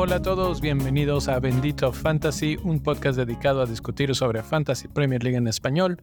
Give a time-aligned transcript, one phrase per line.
[0.00, 5.24] Hola a todos, bienvenidos a Bendito Fantasy, un podcast dedicado a discutir sobre Fantasy Premier
[5.24, 6.00] League en español.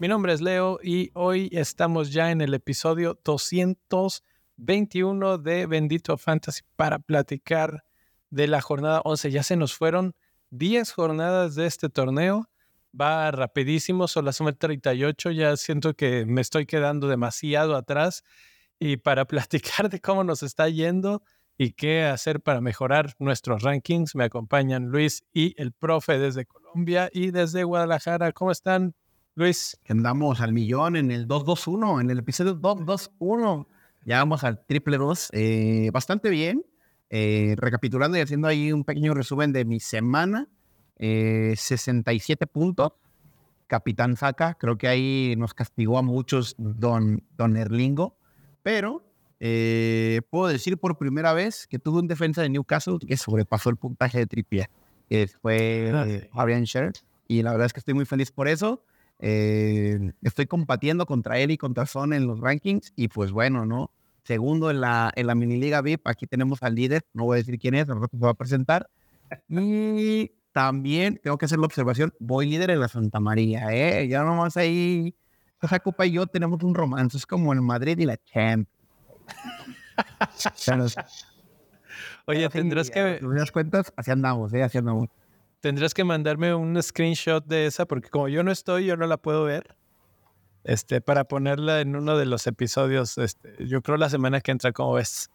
[0.00, 6.62] Mi nombre es Leo y hoy estamos ya en el episodio 221 de Bendito Fantasy
[6.74, 7.84] para platicar
[8.30, 9.30] de la jornada 11.
[9.30, 10.16] Ya se nos fueron
[10.50, 12.50] 10 jornadas de este torneo.
[13.00, 18.24] Va rapidísimo, son las 38, ya siento que me estoy quedando demasiado atrás.
[18.80, 21.22] Y para platicar de cómo nos está yendo,
[21.58, 24.14] y qué hacer para mejorar nuestros rankings.
[24.14, 28.32] Me acompañan Luis y el profe desde Colombia y desde Guadalajara.
[28.32, 28.94] ¿Cómo están,
[29.34, 29.78] Luis?
[29.88, 33.68] Andamos al millón en el 221, en el episodio 221.
[34.04, 35.30] Ya vamos al triple 2.
[35.32, 36.64] Eh, bastante bien.
[37.08, 40.48] Eh, recapitulando y haciendo ahí un pequeño resumen de mi semana.
[40.98, 42.92] 67 eh, puntos.
[43.66, 48.16] Capitán Saca, creo que ahí nos castigó a muchos don, don Erlingo,
[48.62, 49.02] pero
[49.38, 53.76] eh, puedo decir por primera vez que tuve un defensa de Newcastle que sobrepasó el
[53.76, 54.70] puntaje de Trippier,
[55.08, 56.92] que fue ah, eh, Fabian Scher.
[57.28, 58.82] Y la verdad es que estoy muy feliz por eso.
[59.18, 62.92] Eh, estoy combatiendo contra él y contra Son en los rankings.
[62.96, 63.90] Y pues bueno, ¿no?
[64.24, 67.04] Segundo en la, en la mini liga VIP, aquí tenemos al líder.
[67.12, 68.88] No voy a decir quién es, no se va a presentar.
[69.48, 74.08] Y también tengo que hacer la observación: voy líder en la Santa María, ¿eh?
[74.08, 75.14] Ya nomás ahí.
[75.62, 78.75] Esa copa y yo tenemos un romance, es como el Madrid y la Champions.
[82.26, 83.20] Oye, tendrás que.
[83.22, 84.62] das cuentas, así andamos, ¿eh?
[84.62, 85.08] Así andamos.
[85.60, 89.16] Tendrás que mandarme un screenshot de esa, porque como yo no estoy, yo no la
[89.16, 89.76] puedo ver.
[90.64, 94.72] Este, para ponerla en uno de los episodios, este, yo creo la semana que entra,
[94.72, 95.30] ¿cómo ves?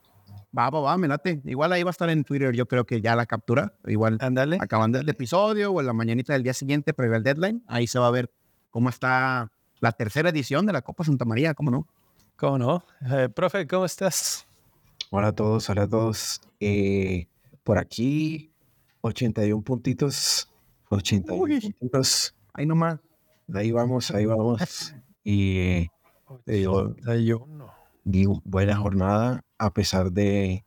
[0.58, 1.42] Va, va, va, me late.
[1.46, 3.74] Igual ahí va a estar en Twitter, yo creo que ya la captura.
[3.86, 4.58] Igual Ándale.
[4.60, 7.98] acabando el episodio o en la mañanita del día siguiente, previo al deadline, ahí se
[7.98, 8.30] va a ver
[8.70, 11.88] cómo está la tercera edición de la Copa Santa María, ¿cómo no?
[12.42, 12.84] ¿Cómo no?
[13.02, 14.48] Eh, profe, ¿cómo estás?
[15.12, 16.42] Hola a todos, hola a todos.
[16.60, 17.28] Eh,
[17.64, 18.50] por aquí,
[19.02, 20.50] 81 puntitos.
[20.90, 22.34] 81 puntitos.
[22.52, 22.98] Ahí nomás.
[23.54, 24.60] Ahí vamos, ahí vamos.
[25.24, 25.88] Y
[26.48, 26.96] digo,
[28.04, 30.66] digo, buena jornada, a pesar de,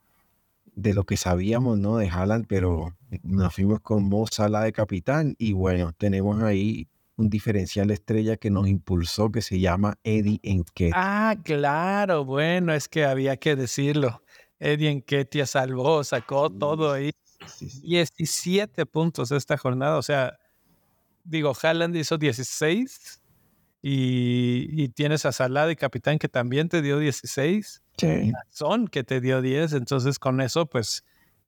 [0.77, 1.97] de lo que sabíamos, ¿no?
[1.97, 5.35] De Haaland, pero nos fuimos con Mo Sala de capitán.
[5.39, 6.87] Y bueno, tenemos ahí
[7.17, 10.93] un diferencial estrella que nos impulsó que se llama Eddie Enquetia.
[10.95, 14.23] Ah, claro, bueno, es que había que decirlo.
[14.59, 17.13] Eddie Enquetia salvó, sacó todo ahí.
[17.61, 20.39] 17 puntos esta jornada, o sea,
[21.25, 23.21] digo, Haaland hizo 16
[23.83, 27.83] y, y tienes a Salah de capitán que también te dio 16.
[27.99, 28.33] Sí.
[28.51, 31.05] Son que te dio 10, entonces con eso pues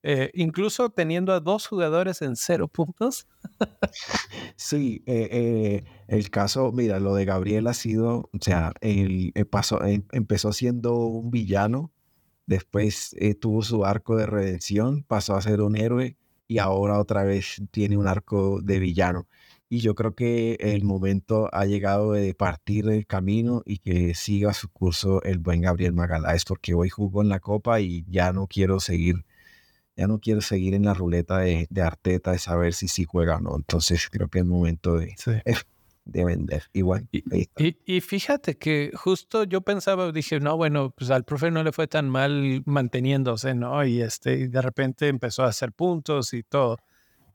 [0.08, 3.26] eh, incluso teniendo a dos jugadores en cero puntos.
[4.54, 9.80] sí, eh, eh, el caso, mira, lo de Gabriel ha sido, o sea, el, paso,
[10.12, 11.90] empezó siendo un villano,
[12.46, 16.16] después tuvo su arco de redención, pasó a ser un héroe
[16.46, 19.26] y ahora otra vez tiene un arco de villano.
[19.68, 24.54] Y yo creo que el momento ha llegado de partir del camino y que siga
[24.54, 28.46] su curso el buen Gabriel Magaláes, porque hoy jugó en la Copa y ya no
[28.46, 29.25] quiero seguir
[29.96, 33.40] ya no quiero seguir en la ruleta de, Arteta de saber si sí juega o
[33.40, 33.56] no.
[33.56, 35.14] Entonces creo que es momento de,
[36.04, 36.64] de vender.
[36.74, 37.08] Igual.
[37.12, 41.88] Y, fíjate que justo yo pensaba, dije, no, bueno, pues al profe no le fue
[41.88, 43.84] tan mal manteniéndose, ¿no?
[43.84, 46.78] Y este, de repente empezó a hacer puntos y todo.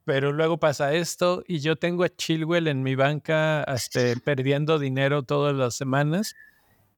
[0.06, 5.24] Pero luego pasa esto y yo tengo a Chilwell en mi banca este, perdiendo dinero
[5.24, 6.36] todas las semanas.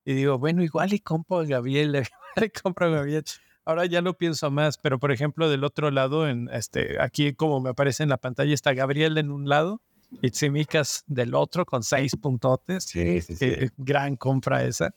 [0.06, 1.95] Y digo, bueno, igual y compro a Gabriel,
[2.35, 3.24] igual y compro a Gabriel
[3.66, 7.62] ahora ya lo pienso más, pero por ejemplo, del otro lado, en este, aquí como
[7.62, 9.81] me aparece en la pantalla, está Gabriel en un lado
[10.22, 12.85] y Tsimikas del otro con seis puntotes.
[12.85, 13.46] Sí, sí, sí.
[13.46, 14.94] Eh, gran compra esa.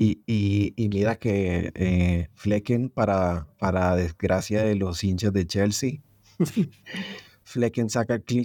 [0.00, 6.00] Y, y, mira que eh, Flecken, para, para desgracia de los hinchas de Chelsea,
[7.42, 8.44] Flecken saca clean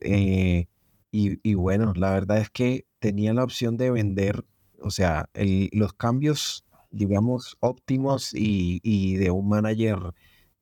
[0.00, 0.66] eh,
[1.10, 4.46] y, y, bueno, la verdad es que tenía la opción de vender,
[4.80, 6.63] o sea, el, los cambios
[6.94, 9.98] digamos, óptimos y, de un manager,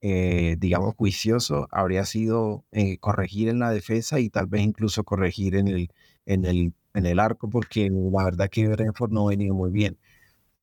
[0.01, 5.55] eh, digamos, juicioso, habría sido eh, corregir en la defensa y tal vez incluso corregir
[5.55, 5.91] en el,
[6.25, 9.97] en el, en el arco, porque la verdad que Brentford no venía muy bien.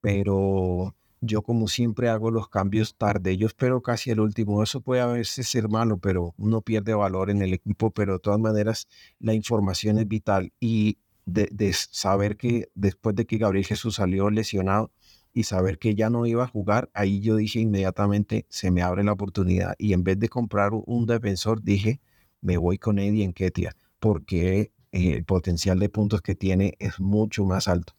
[0.00, 5.02] Pero yo como siempre hago los cambios tarde, yo espero casi el último, eso puede
[5.02, 8.88] a veces ser malo, pero uno pierde valor en el equipo, pero de todas maneras
[9.20, 10.52] la información es vital.
[10.60, 14.90] Y de, de saber que después de que Gabriel Jesús salió lesionado,
[15.32, 19.04] y saber que ya no iba a jugar, ahí yo dije inmediatamente, se me abre
[19.04, 19.74] la oportunidad.
[19.78, 22.00] Y en vez de comprar un defensor, dije,
[22.40, 27.00] me voy con Eddie en Ketia, porque eh, el potencial de puntos que tiene es
[27.00, 27.94] mucho más alto.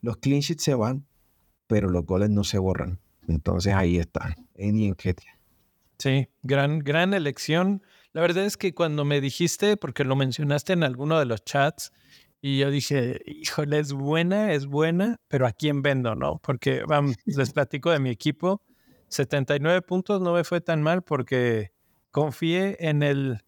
[0.00, 1.06] Los clean se van,
[1.66, 2.98] pero los goles no se borran.
[3.28, 5.38] Entonces ahí está, Eddie en Ketia.
[5.98, 7.82] Sí, gran, gran elección.
[8.12, 11.92] La verdad es que cuando me dijiste, porque lo mencionaste en alguno de los chats,
[12.46, 16.42] y yo dije, híjole, es buena, es buena, pero ¿a quién vendo, no?
[16.42, 18.60] Porque vamos, les platico de mi equipo.
[19.08, 21.72] 79 puntos no me fue tan mal porque
[22.10, 23.42] confié en el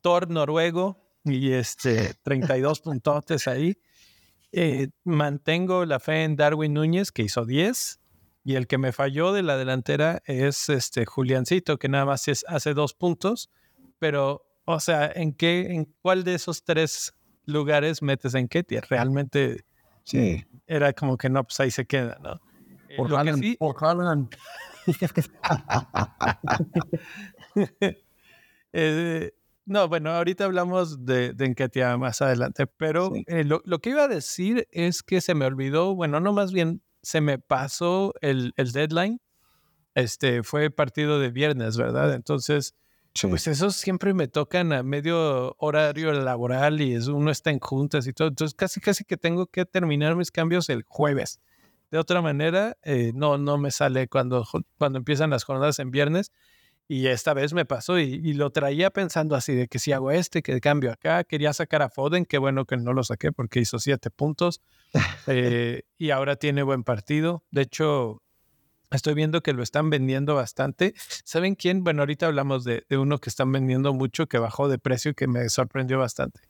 [0.00, 3.76] Thor noruego y este 32 puntotes ahí.
[4.52, 8.00] Eh, mantengo la fe en Darwin Núñez, que hizo 10.
[8.44, 12.72] Y el que me falló de la delantera es este Juliancito, que nada más hace
[12.72, 13.50] dos puntos.
[13.98, 17.12] Pero, o sea, ¿en qué, en cuál de esos tres
[17.48, 18.82] lugares metes en Ketia?
[18.88, 19.64] Realmente
[20.04, 20.44] Sí.
[20.66, 22.34] era como que no, pues ahí se queda, ¿no?
[22.88, 24.28] Eh, Por Haaland, sí- por Haaland.
[28.72, 29.32] Eh,
[29.64, 33.24] no, bueno, ahorita hablamos de, de Enquetia más adelante, pero Sí.
[33.26, 36.52] eh, lo, lo que iba a decir es que se me olvidó, bueno, no más
[36.52, 39.20] bien se me pasó el, el deadline.
[39.94, 42.12] Este fue partido de viernes, ¿verdad?
[42.14, 42.74] Entonces,
[43.20, 43.28] Sí.
[43.28, 48.06] pues esos siempre me tocan a medio horario laboral y es, uno está en juntas
[48.06, 48.28] y todo.
[48.28, 51.40] Entonces, casi, casi que tengo que terminar mis cambios el jueves.
[51.90, 54.46] De otra manera, eh, no, no me sale cuando,
[54.78, 56.32] cuando empiezan las jornadas en viernes.
[56.90, 60.10] Y esta vez me pasó y, y lo traía pensando así de que si hago
[60.10, 61.22] este, que cambio acá.
[61.24, 64.60] Quería sacar a Foden, qué bueno que no lo saqué porque hizo siete puntos.
[65.26, 67.44] Eh, y ahora tiene buen partido.
[67.50, 68.22] De hecho,
[68.90, 70.94] estoy viendo que lo están vendiendo bastante.
[71.24, 71.84] ¿Saben quién?
[71.84, 75.14] Bueno, ahorita hablamos de, de uno que están vendiendo mucho, que bajó de precio y
[75.14, 76.40] que me sorprendió bastante.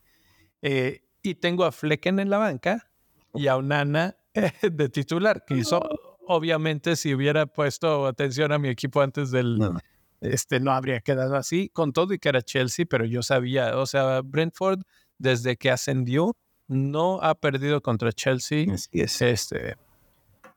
[0.63, 2.91] Eh, y tengo a Flecken en la banca
[3.35, 4.17] y a Unana
[4.63, 5.81] de titular, que hizo,
[6.27, 9.79] obviamente, si hubiera puesto atención a mi equipo antes del, No.
[10.21, 13.87] este, no habría quedado así, con todo y que era Chelsea, pero yo sabía, o
[13.87, 14.81] sea, Brentford,
[15.19, 16.37] desde que ascendió,
[16.69, 19.21] no ha perdido contra Chelsea Así es.
[19.23, 19.77] este,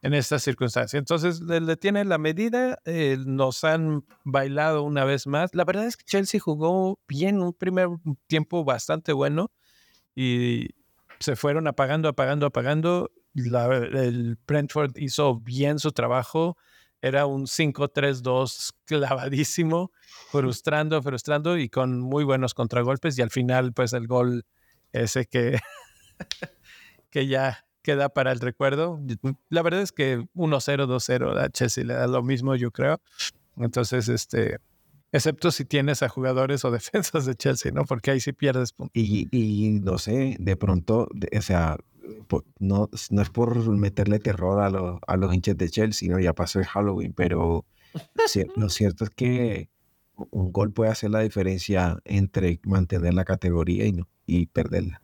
[0.01, 0.99] en estas circunstancias.
[0.99, 5.53] Entonces, le, tiene la medida, eh, nos han bailado una vez más.
[5.53, 7.89] La verdad es que Chelsea jugó bien, un primer
[8.27, 9.51] tiempo bastante bueno
[10.15, 10.69] y
[11.19, 13.11] se fueron apagando, apagando, apagando.
[13.35, 16.57] El Brentford hizo bien su trabajo.
[17.03, 19.91] Era un 5-3-2 clavadísimo,
[20.31, 23.17] frustrando, frustrando y con muy buenos contragolpes.
[23.17, 24.45] Y al final, pues el gol
[24.93, 25.59] ese que,
[27.09, 28.99] que ya queda para el recuerdo.
[29.49, 32.99] La verdad es que 1-0, 2-0 a Chelsea le da lo mismo, yo creo.
[33.57, 34.57] Entonces, este,
[35.11, 37.85] excepto si tienes a jugadores o defensas de Chelsea, ¿no?
[37.85, 38.91] Porque ahí sí pierdes puntos.
[38.95, 41.07] Y, no sé, de pronto,
[41.37, 41.77] o sea,
[42.59, 46.19] no, no es por meterle terror a, los a los hinchas de Chelsea, ¿no?
[46.19, 47.65] Ya pasó el Halloween, pero
[48.55, 49.69] lo cierto es que
[50.29, 55.01] un gol puede hacer la diferencia entre mantener la categoría y, no, y perderla.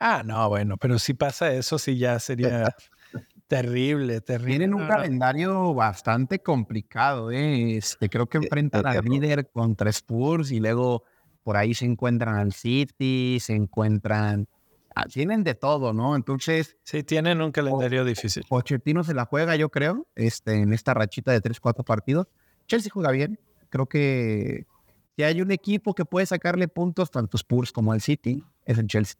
[0.00, 2.74] Ah, no, bueno, pero si pasa eso, sí ya sería
[3.48, 4.50] terrible, terrible.
[4.58, 4.94] Tienen un No, no.
[4.94, 7.76] calendario bastante complicado, ¿eh?
[7.76, 11.04] Este, creo que enfrentan al líder contra Spurs y luego
[11.42, 14.46] por ahí se encuentran al City, se encuentran...
[14.94, 16.14] ah, Tienen de todo, ¿no?
[16.14, 18.44] Entonces, Sí, tienen un calendario difícil.
[18.48, 22.26] Pochettino se la juega, yo creo, este, en esta rachita de 3, 4 partidos.
[22.66, 23.40] Chelsea juega bien.
[23.70, 24.66] Creo que
[25.16, 28.86] si hay un equipo que puede sacarle puntos tanto Spurs como al City, es el
[28.86, 29.16] Chelsea.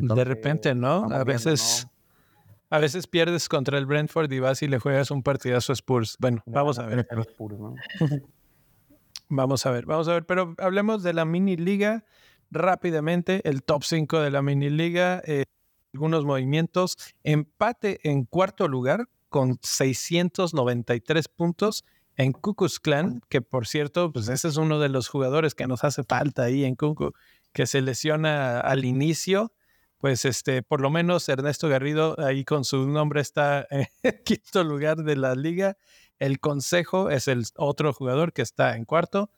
[0.00, 1.04] De repente, ¿no?
[1.04, 2.76] A viendo, veces, ¿no?
[2.76, 6.16] a veces pierdes contra el Brentford y vas y le juegas un partidazo a Spurs.
[6.18, 7.06] Bueno, vamos a ver.
[7.10, 7.74] Los Spurs, ¿no?
[9.28, 12.04] Vamos a ver, vamos a ver, pero hablemos de la mini liga
[12.52, 15.46] rápidamente, el top 5 de la mini liga, eh,
[15.92, 21.84] algunos movimientos, empate en cuarto lugar con 693 puntos
[22.16, 25.82] en Cucus Clan, que por cierto, pues ese es uno de los jugadores que nos
[25.82, 27.12] hace falta ahí en Cucu,
[27.52, 29.52] que se lesiona al inicio,
[29.98, 33.86] pues este, por lo menos Ernesto Garrido ahí con su nombre está en
[34.24, 35.76] quinto lugar de la liga.
[36.18, 39.30] El Consejo es el otro jugador que está en cuarto.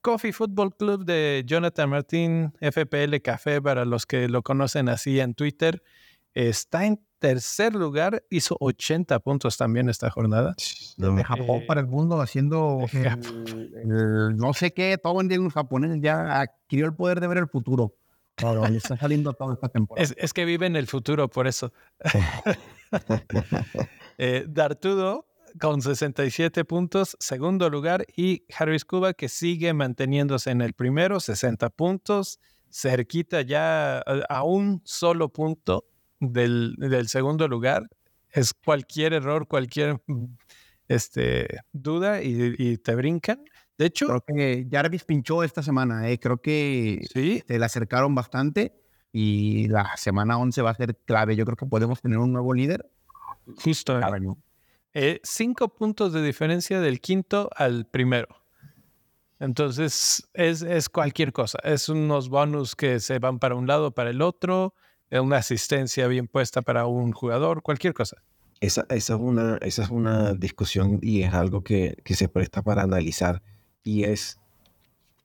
[0.00, 5.34] Coffee Football Club de Jonathan Martín, FPL Café, para los que lo conocen así en
[5.34, 5.82] Twitter,
[6.34, 10.54] está en tercer lugar, hizo 80 puntos también esta jornada.
[10.96, 15.52] No, de Japón Eh, para el mundo haciendo el no sé qué, todo en los
[15.52, 17.94] japoneses ya adquirió el poder de ver el futuro.
[18.38, 20.02] Claro, está saliendo toda esta temporada.
[20.02, 21.72] Es, es que vive en el futuro, por eso.
[24.20, 25.28] Eh, Dartudo
[25.60, 31.70] con 67 puntos, segundo lugar, y Harris Cuba que sigue manteniéndose en el primero, 60
[31.70, 35.84] puntos, cerquita ya a, a un solo punto
[36.18, 37.88] del, del segundo lugar.
[38.30, 40.02] Es cualquier error, cualquier
[40.88, 43.44] este, duda y, y te brincan.
[43.78, 46.18] De hecho, Creo que Jarvis pinchó esta semana, eh.
[46.18, 48.74] creo que sí, se le acercaron bastante
[49.12, 51.36] y la semana 11 va a ser clave.
[51.36, 52.90] Yo creo que podemos tener un nuevo líder.
[53.62, 53.98] justo.
[54.00, 54.36] ¿no?
[54.94, 58.28] Eh, cinco puntos de diferencia del quinto al primero.
[59.38, 61.60] Entonces, es, es cualquier cosa.
[61.62, 64.74] Es unos bonus que se van para un lado, para el otro,
[65.10, 68.16] una asistencia bien puesta para un jugador, cualquier cosa.
[68.60, 72.62] Esa, esa, es, una, esa es una discusión y es algo que, que se presta
[72.62, 73.40] para analizar
[73.84, 74.38] y es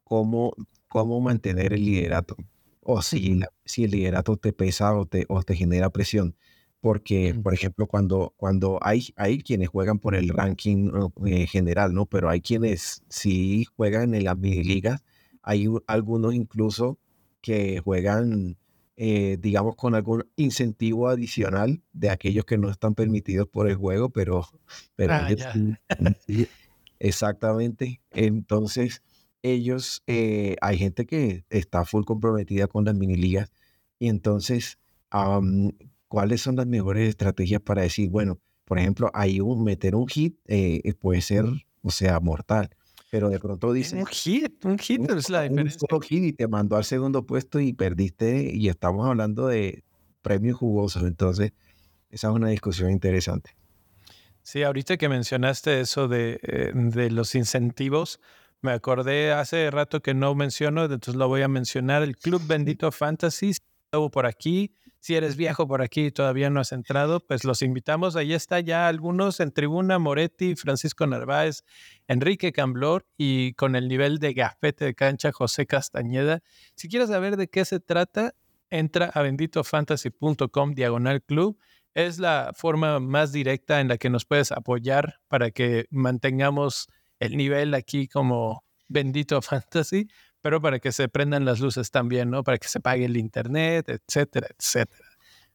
[0.03, 0.53] cómo,
[0.87, 2.35] cómo mantener el liderato
[2.83, 6.35] o si, si el liderato te pesa o te, o te genera presión.
[6.81, 10.91] Porque, por ejemplo, cuando, cuando hay, hay quienes juegan por el ranking
[11.25, 12.05] eh, general, ¿no?
[12.05, 15.01] Pero hay quienes sí juegan en las mini ligas.
[15.41, 16.99] Hay algunos incluso
[17.39, 18.57] que juegan,
[18.97, 24.09] eh, digamos, con algún incentivo adicional de aquellos que no están permitidos por el juego,
[24.09, 24.45] pero,
[24.97, 25.53] pero Ah, ya.
[27.03, 28.01] exactamente.
[28.11, 29.03] Entonces,
[29.43, 33.51] ellos, eh, hay gente que está full comprometida con las mini ligas
[33.99, 34.79] y entonces,
[35.09, 35.71] am,
[36.07, 40.37] ¿cuáles son las mejores estrategias para decir, bueno, por ejemplo, hay un meter un hit
[40.47, 41.45] eh, eh, puede ser,
[41.81, 42.69] o sea, mortal,
[43.09, 45.79] pero de pronto dices, Un hit, un hit un, es la un diferencia.
[45.79, 49.83] solo hit y te mandó al segundo puesto y perdiste y estamos hablando de
[50.21, 51.51] premios jugosos, entonces
[52.09, 53.51] esa es una discusión interesante.
[54.43, 58.19] Sí, ahorita que mencionaste eso de, eh, de los incentivos,
[58.61, 62.03] me acordé hace rato que no menciono, entonces lo voy a mencionar.
[62.03, 66.49] El Club Bendito Fantasy, si estuvo por aquí, si eres viejo por aquí y todavía
[66.49, 68.15] no has entrado, pues los invitamos.
[68.15, 71.63] Ahí está ya algunos en tribuna, Moretti, Francisco Narváez,
[72.07, 76.41] Enrique Camblor y con el nivel de gafete de cancha, José Castañeda.
[76.75, 78.33] Si quieres saber de qué se trata,
[78.69, 81.57] entra a benditofantasy.com diagonal club
[81.93, 86.87] es la forma más directa en la que nos puedes apoyar para que mantengamos
[87.19, 90.07] el nivel aquí como bendito fantasy,
[90.41, 92.43] pero para que se prendan las luces también, ¿no?
[92.43, 95.09] Para que se pague el internet, etcétera, etcétera.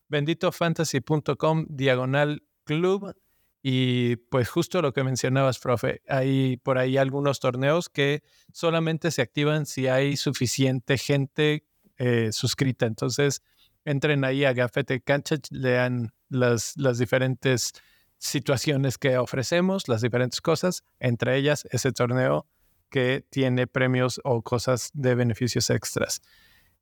[0.08, 3.14] Benditofantasy.com diagonal club.
[3.60, 9.20] Y pues justo lo que mencionabas, profe, hay por ahí algunos torneos que solamente se
[9.20, 11.66] activan si hay suficiente gente
[11.98, 12.86] eh, suscrita.
[12.86, 13.42] Entonces,
[13.84, 17.72] entren ahí a Gafete Cancha, lean las, diferentes
[18.18, 22.46] situaciones que ofrecemos, las diferentes cosas, entre ellas ese torneo
[22.90, 26.20] que tiene premios o cosas de beneficios extras.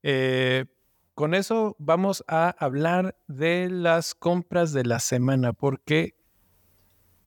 [0.03, 0.67] Eh,
[1.15, 6.15] con eso vamos a hablar de las compras de la semana, porque,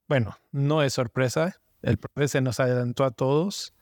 [0.08, 3.74] bueno, no es sorpresa, el profe se nos adelantó a todos,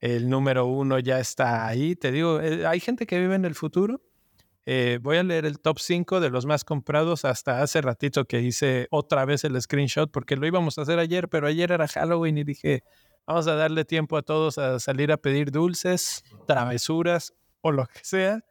[0.00, 3.54] el número uno ya está ahí, te digo, eh, hay gente que vive en el
[3.54, 4.02] futuro,
[4.66, 8.40] eh, voy a leer el top 5 de los más comprados hasta hace ratito que
[8.40, 12.38] hice otra vez el screenshot porque lo íbamos a hacer ayer, pero ayer era Halloween
[12.38, 12.82] y dije,
[13.26, 18.00] vamos a darle tiempo a todos a salir a pedir dulces, travesuras o lo que
[18.02, 18.44] sea.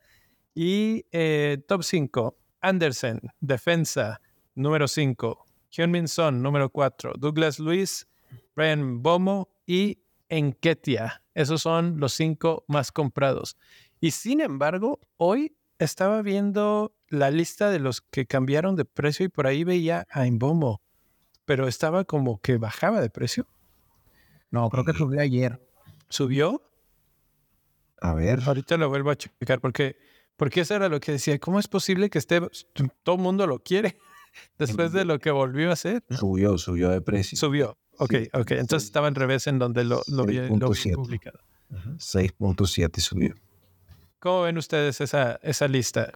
[0.53, 4.21] Y eh, top 5, Anderson, defensa,
[4.53, 8.07] número 5, Hyunmin Son, número 4, Douglas Luis,
[8.55, 11.23] Brian Bomo y Enketia.
[11.33, 13.57] Esos son los cinco más comprados.
[13.99, 19.29] Y sin embargo, hoy estaba viendo la lista de los que cambiaron de precio y
[19.29, 20.81] por ahí veía a Embomo,
[21.45, 23.47] pero estaba como que bajaba de precio.
[24.49, 25.59] No, creo que subió ayer.
[26.09, 26.61] ¿Subió?
[28.01, 29.95] A ver, Ahorita lo vuelvo a checar porque,
[30.35, 31.39] porque eso era lo que decía.
[31.39, 32.41] ¿Cómo es posible que esté,
[33.03, 33.97] todo el mundo lo quiere
[34.59, 36.03] después de lo que volvió a hacer?
[36.09, 37.37] subió, subió de precio.
[37.37, 37.77] Subió.
[37.97, 38.51] Ok, ok.
[38.51, 40.95] Entonces estaba en revés en donde lo, lo vi, lo vi 6.7.
[40.95, 41.39] publicado.
[41.69, 43.35] 6.7 subió.
[44.23, 46.13] ¿Cómo ven ustedes esa, esa lista?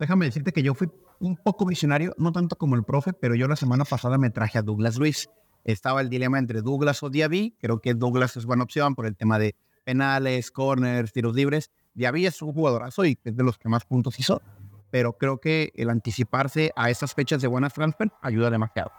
[0.00, 3.46] Déjame decirte que yo fui un poco visionario, no tanto como el profe, pero yo
[3.46, 5.30] la semana pasada me traje a Douglas Luis.
[5.62, 7.54] Estaba el dilema entre Douglas o Diaby.
[7.60, 11.70] Creo que Douglas es buena opción por el tema de penales, corners, tiros libres.
[11.94, 14.42] Diaby es un jugadorazo y es de los que más puntos hizo,
[14.90, 18.90] pero creo que el anticiparse a esas fechas de buenas transfer ayuda demasiado.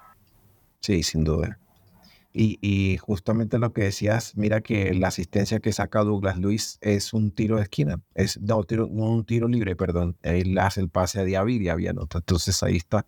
[0.80, 1.60] Sí, sin duda.
[2.34, 7.14] Y, y justamente lo que decías, mira que la asistencia que saca Douglas Luis es
[7.14, 10.18] un tiro de esquina, es no, tiro, no, un tiro libre, perdón.
[10.22, 12.20] Él hace el pase a Diaby, Diaby anota.
[12.20, 13.08] Entonces ahí está.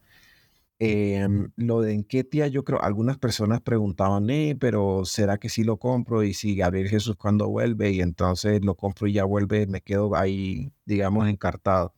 [0.81, 5.77] Em, lo de Enquetia, yo creo, algunas personas preguntaban, eh, pero ¿será que sí lo
[5.77, 6.23] compro?
[6.23, 10.15] Y si Gabriel Jesús cuando vuelve, y entonces lo compro y ya vuelve, me quedo
[10.15, 11.93] ahí, digamos, encartado.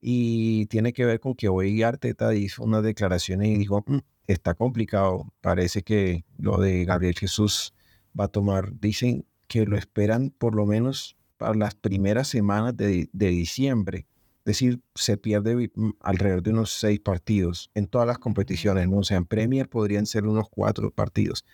[0.00, 4.54] Y tiene que ver con que hoy Arteta hizo unas declaraciones y dijo, "Mm, está
[4.54, 7.74] complicado, parece que lo de Gabriel Jesús
[8.18, 13.08] va a tomar, dicen que lo esperan por lo menos para las primeras semanas de,
[13.12, 14.06] de diciembre.
[14.44, 18.98] Es decir, se pierde mm, alrededor de unos seis partidos en todas las competiciones, ¿no?
[18.98, 21.44] O sea, en Premier podrían ser unos cuatro partidos.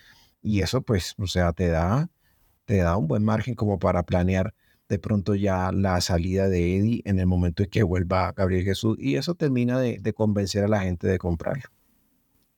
[0.42, 2.10] Y eso, pues, o sea, te da,
[2.64, 4.54] te da un buen margen como para planear
[4.88, 8.96] de pronto ya la salida de Eddie en el momento en que vuelva Gabriel Jesús.
[9.00, 11.68] Y eso termina de, de convencer a la gente de comprarlo.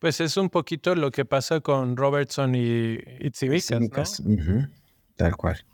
[0.00, 4.68] Pues es un poquito lo que pasa con Robertson y Itzibicas, ¿no?
[5.14, 5.64] Tal cual.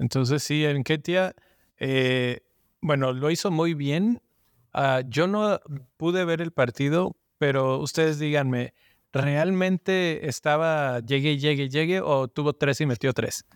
[0.00, 1.34] Entonces sí, en Ketia,
[1.78, 2.40] eh,
[2.80, 4.20] bueno, lo hizo muy bien.
[4.72, 5.60] Ah, yo no
[5.96, 8.74] pude ver el partido, pero ustedes díganme,
[9.12, 13.46] ¿realmente estaba llegue, llegue, llegue o tuvo tres y metió tres?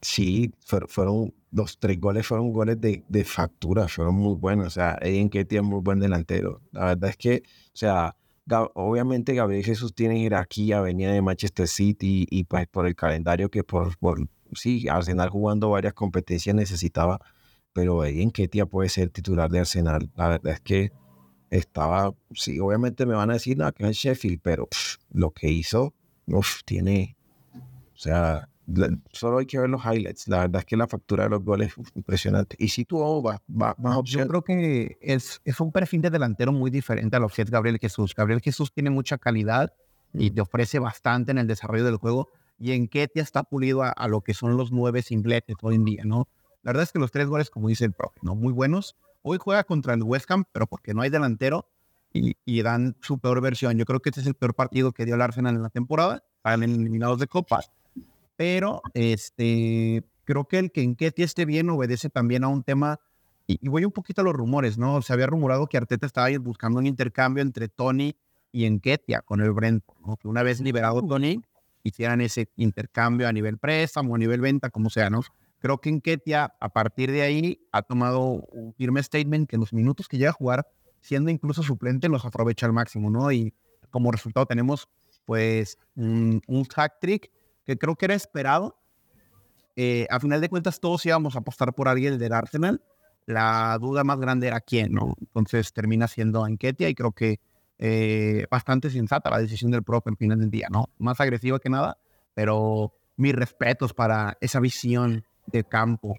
[0.00, 4.66] Sí, fueron, los tres goles fueron goles de, de factura, fueron muy buenos.
[4.68, 6.62] O sea, en Ketia es muy buen delantero.
[6.72, 8.16] La verdad es que, o sea,
[8.74, 13.62] obviamente Gabriel Jesús tiene jerarquía, venía de Manchester City y pues por el calendario que
[13.62, 17.20] por, por sí, Arsenal jugando varias competencias necesitaba,
[17.72, 20.10] pero en Ketia puede ser titular de Arsenal.
[20.16, 20.92] La verdad es que
[21.50, 24.68] estaba, sí, obviamente me van a decir, no, que es Sheffield, pero
[25.10, 25.94] lo que hizo,
[26.26, 27.16] uf, tiene,
[27.54, 28.48] o sea,
[29.12, 30.28] solo hay que ver los highlights.
[30.28, 32.56] La verdad es que la factura de los goles es impresionante.
[32.58, 34.26] Y si tú vas va, más opciones.
[34.26, 37.50] Yo creo que es, es un perfil de delantero muy diferente a lo que es
[37.50, 38.14] Gabriel Jesús.
[38.14, 39.72] Gabriel Jesús tiene mucha calidad
[40.12, 42.28] y te ofrece bastante en el desarrollo del juego.
[42.58, 46.02] Y en Ketia está pulido a, lo que son los nueve singletes hoy en día,
[46.04, 46.28] ¿no?
[46.62, 48.36] La verdad es que los tres goles, como dice el profe, ¿no?
[48.36, 48.96] Muy buenos.
[49.22, 51.68] Hoy juega contra el West Ham, pero porque no hay delantero
[52.12, 53.76] y, y dan su peor versión.
[53.78, 56.22] Yo creo que este es el peor partido que dio el Arsenal en la temporada.
[56.36, 57.64] Están eliminados de Copa
[58.42, 62.98] pero este, creo que el que Enquetia esté bien obedece también a un tema,
[63.46, 65.00] y, voy un poquito a los rumores, ¿no?
[65.00, 68.16] Se había rumorado que Arteta estaba buscando un intercambio entre Tony
[68.50, 70.16] y Enquetia con el Brentford, ¿no?
[70.16, 71.40] Que una vez liberado Tony,
[71.84, 75.20] hicieran ese intercambio a nivel préstamo, a nivel venta, como sea, ¿no?
[75.60, 79.72] Creo que Enquetia, a partir de ahí, ha tomado un firme statement que en los
[79.72, 80.66] minutos que llega a jugar,
[81.00, 83.30] siendo incluso suplente, los aprovecha al máximo, ¿no?
[83.30, 83.54] Y
[83.90, 84.88] como resultado tenemos,
[85.26, 87.30] pues, un, un hack trick
[87.64, 88.78] que creo que era esperado.
[89.76, 92.82] Eh, a final de cuentas, todos íbamos a apostar por alguien del Arsenal.
[93.26, 95.14] La duda más grande era quién, ¿no?
[95.20, 97.40] Entonces termina siendo Anquetia y creo que
[97.78, 100.90] eh, bastante sensata la decisión del propio en final del día, ¿no?
[100.98, 101.98] Más agresiva que nada,
[102.34, 106.16] pero mis respetos para esa visión de campo.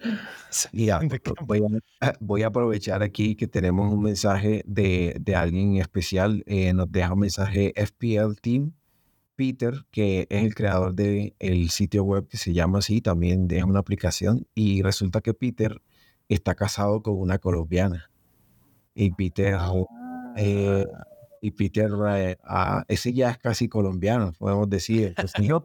[2.20, 6.44] voy, a, aprovechar aquí que tenemos un mensaje de, de alguien especial.
[6.46, 8.72] Eh, nos deja un mensaje FPL Team
[9.38, 13.62] Peter, que es el creador del el sitio web que se llama así, también es
[13.62, 15.80] una aplicación, y resulta que Peter
[16.28, 18.10] está casado con una colombiana.
[18.96, 19.56] Y Peter,
[20.36, 21.04] eh, ah.
[21.40, 25.14] y Peter, eh, ah, ese ya es casi colombiano, podemos decir.
[25.40, 25.62] yo,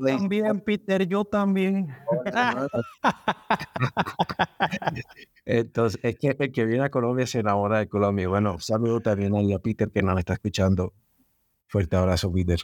[0.00, 1.94] también, Peter, yo también.
[5.44, 8.26] Entonces, es que el que viene a Colombia se enamora de Colombia.
[8.26, 10.92] Bueno, saludo también a Peter que nos está escuchando.
[11.68, 12.58] Fuerte abrazo, Peter.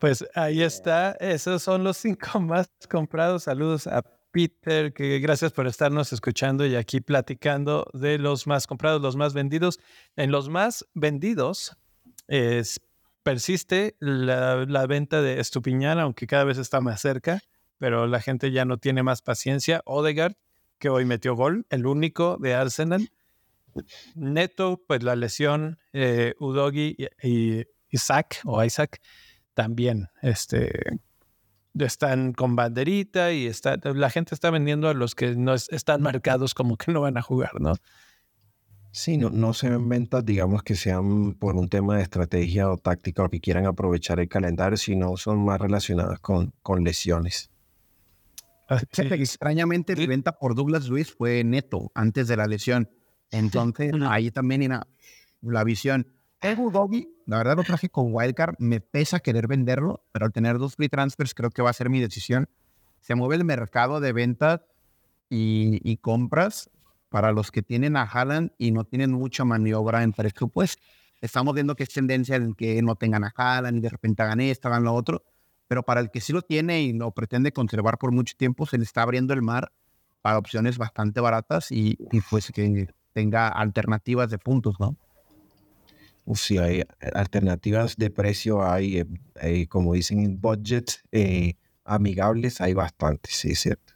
[0.00, 1.12] Pues ahí está.
[1.20, 3.42] Esos son los cinco más comprados.
[3.44, 9.02] Saludos a Peter, que gracias por estarnos escuchando y aquí platicando de los más comprados,
[9.02, 9.78] los más vendidos.
[10.16, 11.76] En los más vendidos
[12.28, 12.80] es,
[13.22, 17.42] persiste la, la venta de Estupiñán, aunque cada vez está más cerca,
[17.76, 19.82] pero la gente ya no tiene más paciencia.
[19.84, 20.32] Odegaard,
[20.78, 23.12] que hoy metió gol, el único de Arsenal.
[24.14, 29.02] Neto, pues la lesión, eh, Udogi y Isaac o Isaac
[29.54, 31.00] también este,
[31.78, 36.54] están con banderita y está, la gente está vendiendo a los que no están marcados
[36.54, 37.74] como que no van a jugar, ¿no?
[38.92, 42.76] Sí, no, no se ven ventas, digamos, que sean por un tema de estrategia o
[42.76, 47.50] táctica o que quieran aprovechar el calendario, sino son más relacionadas con, con lesiones.
[48.68, 52.90] Ah, extrañamente, la venta por Douglas Luis fue neto antes de la lesión.
[53.30, 54.86] Entonces, ahí también era
[55.40, 56.06] la visión.
[56.42, 58.54] Evo Doggy, la verdad lo traje con Wildcard.
[58.58, 61.90] Me pesa querer venderlo, pero al tener dos free transfers creo que va a ser
[61.90, 62.48] mi decisión.
[63.00, 64.60] Se mueve el mercado de ventas
[65.28, 66.70] y, compras
[67.10, 70.82] para los que tienen a Haaland y no tienen mucha maniobra en presupuesto.
[71.20, 74.40] Estamos viendo que es tendencia en que no tengan a Haaland y de repente hagan
[74.40, 75.22] esto, hagan lo otro.
[75.68, 78.78] Pero para el que sí lo tiene y lo pretende conservar por mucho tiempo, se
[78.78, 79.72] le está abriendo el mar
[80.22, 84.96] para opciones bastante baratas y, y pues que tenga alternativas de puntos, ¿no?
[86.34, 86.82] Si hay
[87.14, 89.06] alternativas de precio, hay, eh,
[89.42, 91.54] eh, como dicen en budget, eh,
[91.84, 93.94] amigables, hay bastantes, sí, es cierto.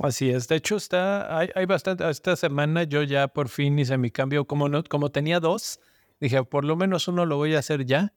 [0.00, 0.46] Así es.
[0.46, 2.08] De hecho, está, hay, hay bastante.
[2.08, 4.44] Esta semana yo ya por fin hice mi cambio.
[4.46, 5.80] Como no, como tenía dos,
[6.20, 8.12] dije, por lo menos uno lo voy a hacer ya.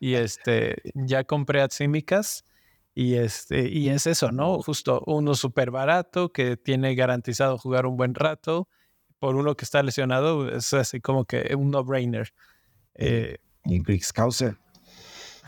[0.00, 2.44] Y este, ya compré Atsímicas.
[2.94, 4.62] Y este, y es eso, ¿no?
[4.62, 8.68] Justo uno súper barato que tiene garantizado jugar un buen rato
[9.24, 12.34] por uno que está lesionado, es así como que un no-brainer.
[12.94, 13.80] Eh, y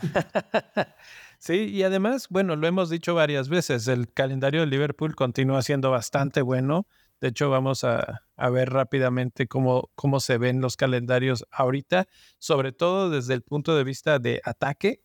[1.37, 5.91] sí, y además, bueno, lo hemos dicho varias veces, el calendario de Liverpool continúa siendo
[5.91, 6.87] bastante bueno.
[7.21, 12.07] De hecho, vamos a, a, ver rápidamente cómo, cómo se ven los calendarios ahorita,
[12.39, 15.03] sobre todo desde el punto de vista de ataque.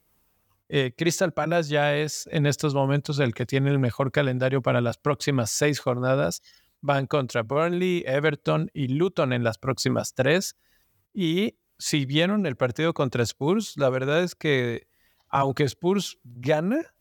[0.70, 4.80] Eh, Crystal Palace ya es en estos momentos el que tiene el mejor calendario para
[4.80, 6.40] las próximas seis jornadas.
[6.82, 10.56] Van contra Burnley, Everton y Luton en las próximas tres.
[11.14, 14.86] Y si vieron el partido contra Spurs, la verdad es que
[15.28, 16.94] aunque Spurs gana,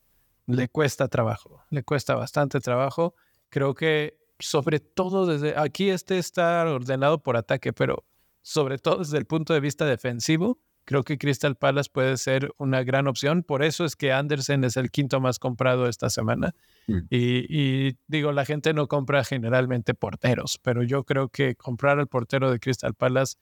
[0.48, 3.15] le cuesta trabajo, le cuesta bastante trabajo.
[3.50, 8.06] Creo que sobre todo desde aquí este está ordenado por ataque, pero
[8.41, 12.84] sobre todo desde el punto de vista defensivo, creo que Crystal Palace puede ser una
[12.84, 13.44] gran opción.
[13.44, 16.54] Por eso es que Andersen es el quinto más comprado esta semana.
[16.88, 17.00] Mm.
[17.10, 22.52] Y, digo, la gente no compra generalmente porteros, pero yo creo que comprar al portero
[22.52, 23.38] de Crystal Palace,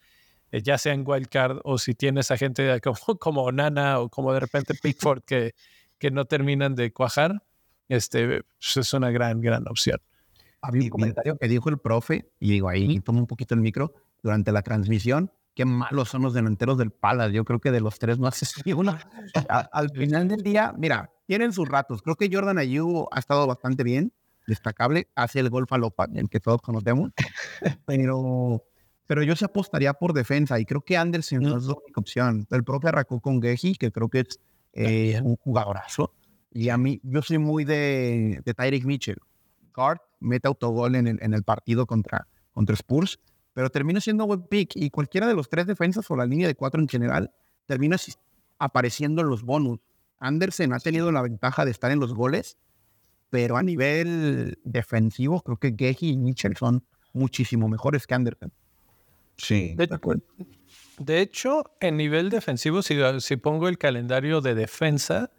[0.51, 4.33] eh, ya sea en Wildcard o si tienes a gente como, como Nana o como
[4.33, 5.53] de repente Pickford que,
[5.97, 7.41] que no terminan de cuajar,
[7.87, 9.99] este, pues, es una gran, gran opción.
[10.61, 13.93] Había un comentario que dijo el profe, y digo, ahí tomo un poquito el micro,
[14.21, 17.33] durante la transmisión, qué malos son los delanteros del Palace.
[17.33, 18.97] Yo creo que de los tres no hace una.
[19.73, 22.01] Al final del día, mira, tienen sus ratos.
[22.01, 24.13] Creo que Jordan Ayew ha estado bastante bien,
[24.47, 25.09] destacable.
[25.15, 27.11] Hace el gol falopa, el que todos conocemos.
[27.85, 28.63] Pero,
[29.05, 32.47] pero yo se apostaría por defensa y creo que Anderson no es la única opción.
[32.51, 34.39] El propio arrancó con Geji, que creo que es
[34.71, 36.13] eh, un jugadorazo.
[36.51, 39.17] Y a mí, yo soy muy de, de Tyreek Mitchell.
[39.73, 43.19] Guard, mete autogol en el, en el partido contra, contra Spurs
[43.59, 46.55] pero termina siendo buen pick y cualquiera de los tres defensas o la línea de
[46.55, 47.33] cuatro en general
[47.65, 47.97] termina
[48.57, 49.81] apareciendo en los bonus.
[50.17, 52.57] Andersen ha tenido la ventaja de estar en los goles,
[53.29, 58.53] pero a nivel defensivo creo que Gehi y Mitchell son muchísimo mejores que Andersen.
[59.35, 60.23] Sí, de, acuerdo.
[60.97, 65.31] De hecho, en nivel defensivo, si, si pongo el calendario de defensa,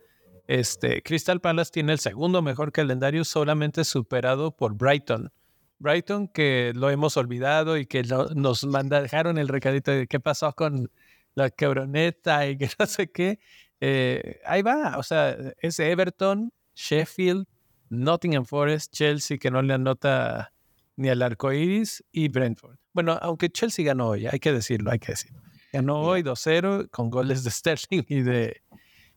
[0.46, 5.32] este, Crystal Palace tiene el segundo mejor calendario, solamente superado por Brighton.
[5.80, 8.02] Brighton, que lo hemos olvidado y que
[8.34, 10.90] nos manda, dejaron el recadito de qué pasó con
[11.34, 13.40] la cabroneta y que no sé qué.
[13.80, 17.46] Eh, ahí va, o sea, es Everton, Sheffield,
[17.88, 20.52] Nottingham Forest, Chelsea, que no le anota
[20.96, 22.76] ni al arco iris, y Brentford.
[22.92, 25.40] Bueno, aunque Chelsea ganó hoy, hay que decirlo, hay que decirlo.
[25.72, 28.62] Ganó hoy 2-0 con goles de Sterling y de.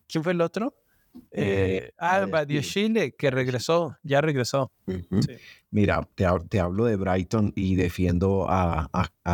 [0.08, 0.74] ¿Quién fue el otro?
[1.32, 2.26] Eh, ah,
[2.62, 4.72] Chile, que regresó, ya regresó.
[5.72, 6.26] Mira, te,
[6.60, 8.90] hablo de Brighton y defiendo a,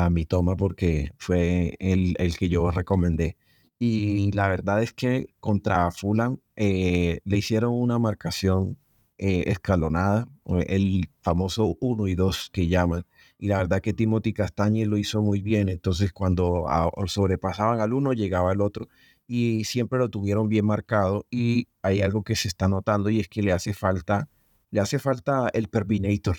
[0.10, 3.38] mi toma porque fue el, que yo recomendé.
[3.78, 8.78] Y la verdad es que contra Fulham eh, le hicieron una marcación
[9.18, 10.28] eh, escalonada,
[10.68, 13.06] el famoso 1 y 2 que llaman.
[13.38, 15.70] Y la verdad que Timothy Castañe lo hizo muy bien.
[15.70, 16.66] Entonces, cuando
[17.08, 18.90] sobrepasaban al uno, llegaba el otro
[19.32, 23.30] y siempre lo tuvieron bien marcado y hay algo que se está notando y es
[23.30, 24.28] que le hace falta,
[24.72, 26.38] le hace falta el Pervinator.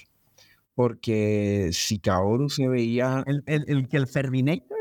[0.75, 3.23] Porque si Kaoru se veía...
[3.29, 4.77] ¿El, el, el, el Pervinator?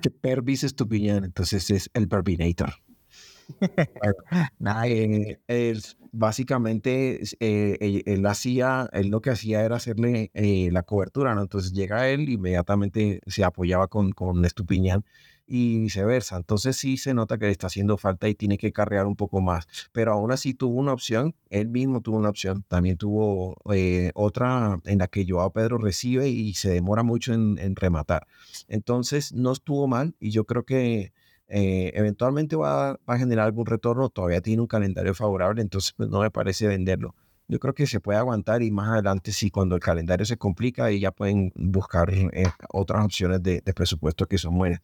[0.00, 2.72] que Pervis es tu piñón, entonces es el Pervinator.
[4.86, 11.34] eh, es, básicamente eh, él, hacía, él lo que hacía era hacerle eh, la cobertura,
[11.34, 11.42] ¿no?
[11.42, 15.04] Entonces llega él, inmediatamente se apoyaba con, con Estupiñán
[15.46, 16.36] y viceversa.
[16.36, 19.40] Entonces sí se nota que le está haciendo falta y tiene que carrear un poco
[19.40, 19.66] más.
[19.92, 22.64] Pero aún así tuvo una opción, él mismo tuvo una opción.
[22.68, 27.76] También tuvo eh, otra en la que Joao Pedro recibe y se demora mucho en,
[27.76, 28.26] rematar.
[28.68, 31.12] Entonces no estuvo mal y yo creo que
[31.48, 34.08] eh, eventualmente va, va, a generar algún retorno.
[34.10, 37.14] Todavía tiene un calendario favorable, entonces pues, no me parece venderlo
[37.46, 40.90] yo creo que se puede aguantar y más adelante, si cuando el calendario se complica,
[40.90, 42.30] y ya pueden buscar eh,
[42.70, 44.80] otras opciones de, presupuesto que son buenas.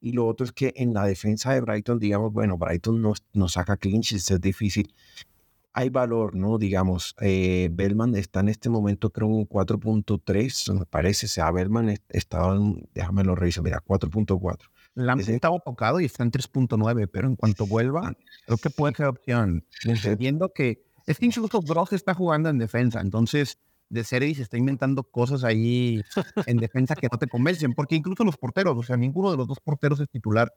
[0.00, 3.48] Y lo otro es que en la defensa de Brighton, digamos, bueno, Brighton no, no
[3.48, 4.94] saca clinches, es difícil.
[5.74, 6.58] Hay valor, ¿no?
[6.58, 11.24] Digamos, eh, Bellman está en este momento, creo, un 4.3, me parece.
[11.24, 14.58] O sea, Bellman estaba, en, déjame lo revisar, mira, 4.4.
[14.94, 19.06] La estaba tocado y está en 3.9, pero en cuanto vuelva, creo que puede ser
[19.06, 19.64] opción.
[19.84, 24.56] Entendiendo que es que incluso Dross está jugando en defensa, entonces de serie se está
[24.56, 26.02] inventando cosas ahí
[26.46, 29.46] en defensa que no te convencen, porque incluso los porteros, o sea, ninguno de los
[29.46, 30.52] dos porteros es titular.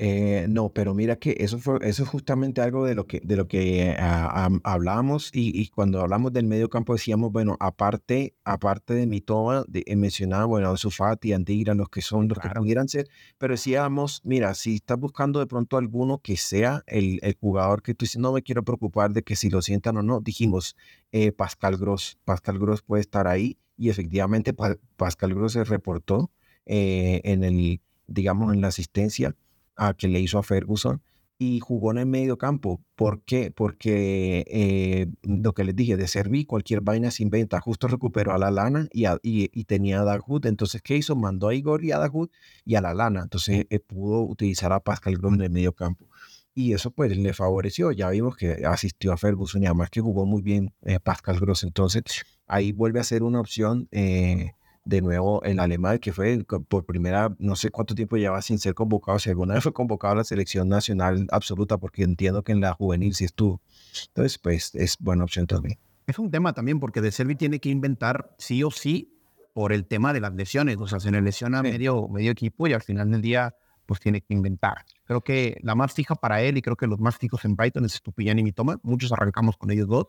[0.00, 3.36] Eh, no, pero mira que eso fue, eso es justamente algo de lo que, de
[3.36, 9.06] lo que ah, hablamos y, cuando hablamos del medio campo decíamos, bueno, aparte, aparte de
[9.06, 12.88] mi toma, de, eh, mencionaba, bueno, Ansu Fati, Antigra, los que son, los que pudieran
[12.88, 13.06] ser,
[13.38, 17.94] pero decíamos, mira, si estás buscando de pronto alguno que sea el, el, jugador que
[17.94, 20.76] tú dices, no me quiero preocupar de que si lo sientan o no, dijimos,
[21.12, 24.54] eh, Pascal Gross, Pascal Gross puede estar ahí y efectivamente
[24.96, 26.32] Pascal Gross se reportó
[26.66, 29.36] en el, digamos, en la asistencia
[29.76, 31.02] a que le hizo a Ferguson
[31.38, 32.80] y jugó en el medio campo.
[32.94, 33.50] ¿Por qué?
[33.50, 38.38] Porque eh, lo que les dije, de servir cualquier vaina sin venta, justo recuperó a
[38.38, 40.46] la lana y, y, tenía a Daghut.
[40.46, 41.16] Entonces, ¿qué hizo?
[41.16, 42.32] Mandó a Igor y a Daghut
[42.64, 43.22] y a la lana.
[43.22, 46.08] Entonces, eh, pudo utilizar a Pascal Grom en el medio campo.
[46.54, 47.90] y eso pues le favoreció.
[47.92, 51.64] Ya vimos que asistió a Ferguson y además que jugó muy bien eh, Pascal Gross.
[51.64, 52.04] Entonces
[52.46, 54.52] ahí vuelve a ser una opción eh,
[54.84, 58.74] de nuevo el alemán que fue por primera, no sé cuánto tiempo lleva sin ser
[58.74, 62.60] convocado, si alguna vez fue convocado a la selección nacional absoluta, porque entiendo que en
[62.60, 63.60] la juvenil sí estuvo.
[64.08, 65.78] Entonces pues es buena opción también.
[66.06, 69.14] Es un tema también porque De Servi tiene que inventar sí o sí
[69.54, 70.76] por el tema de las lesiones.
[70.78, 73.54] O sea, se le lesiona medio, medio equipo y al final del día
[73.86, 74.84] pues tiene que inventar.
[75.04, 77.84] Creo que la más fija para él y creo que los más fijos en Brighton
[77.84, 78.78] es Estupiñán y Mitoma.
[78.82, 80.08] Muchos arrancamos con ellos dos.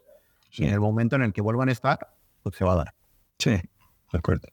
[0.51, 2.93] Y en el momento en el que vuelvan a estar, pues se va a dar.
[3.39, 4.47] Sí, de acuerdo.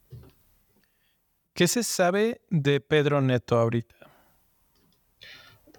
[1.55, 3.95] ¿Qué se sabe de Pedro Neto ahorita?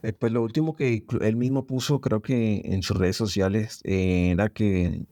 [0.04, 4.32] Eh, pues lo último que él mismo puso, creo que en sus redes sociales, eh,
[4.32, 5.06] era que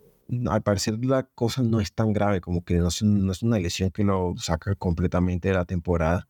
[0.50, 3.60] al parecer la cosa no es tan grave, como que no es, no es una
[3.60, 6.28] lesión que lo saca completamente de la temporada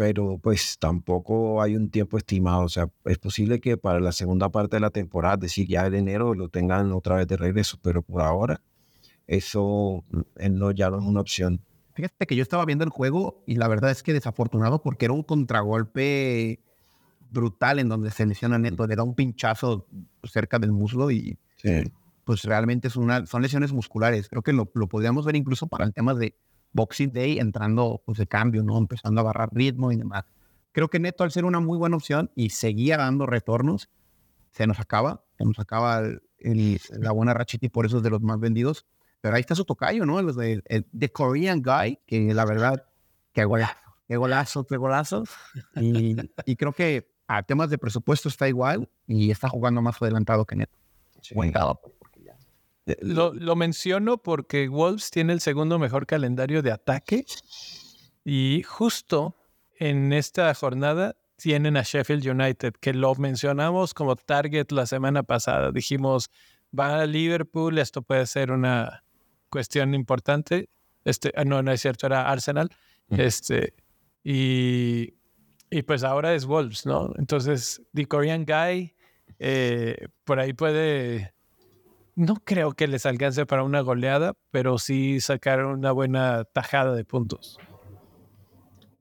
[0.00, 2.62] pero pues tampoco hay un tiempo estimado.
[2.62, 5.86] O sea, es posible que para la segunda parte de la temporada, es decir, ya
[5.86, 8.62] en enero, lo tengan otra vez de regreso, pero por ahora
[9.26, 11.60] eso mm, no, ya no es una opción.
[11.94, 15.14] Fíjate que yo estaba viendo el juego y la verdad es que desafortunado porque era
[15.14, 16.60] un contragolpe
[17.30, 19.86] brutal en donde se lesiona Neto, le da un pinchazo
[20.24, 21.38] cerca del muslo y
[22.24, 24.28] pues realmente es una, son lesiones musculares.
[24.28, 26.34] Creo que lo, lo podríamos ver incluso para el tema de
[26.72, 28.78] Boxing Day entrando pues de cambio, ¿no?
[28.78, 30.24] Empezando a agarrar ritmo y demás.
[30.72, 33.88] Creo que Neto al ser una muy buena opción y seguía dando retornos,
[34.52, 36.02] se nos acaba, se nos acaba
[36.38, 38.86] la buena rachita y por eso es de los más vendidos.
[39.20, 40.20] Pero ahí está su tocayo, ¿no?
[40.22, 42.86] Los de, el, The Korean Guy, que la verdad,
[43.32, 43.76] qué golazo,
[44.08, 45.24] qué golazo, qué golazo.
[45.76, 50.44] Y, y creo que a temas de presupuesto está igual y está jugando más adelantado
[50.44, 50.76] que Neto.
[51.22, 51.34] Sí.
[51.34, 51.52] Buen
[52.86, 57.24] eh, lo, lo, menciono porque Wolves tiene el segundo mejor calendario de ataque
[58.24, 59.36] y justo
[59.78, 65.72] en esta jornada tienen a Sheffield United, que lo mencionamos como target la semana pasada.
[65.72, 66.30] Dijimos,
[66.76, 69.04] va a Liverpool, esto puede ser una
[69.50, 70.68] cuestión importante.
[71.04, 72.70] Este, ah, no, no es cierto, era Arsenal.
[73.08, 73.74] Este,
[74.22, 75.14] y,
[75.70, 77.12] y, pues ahora es Wolves, ¿no?
[77.18, 78.94] Entonces, The Korean Guy
[79.38, 81.32] eh, por ahí puede
[82.14, 87.04] no creo que les alcance para una goleada, pero sí sacaron una buena tajada de
[87.04, 87.58] puntos.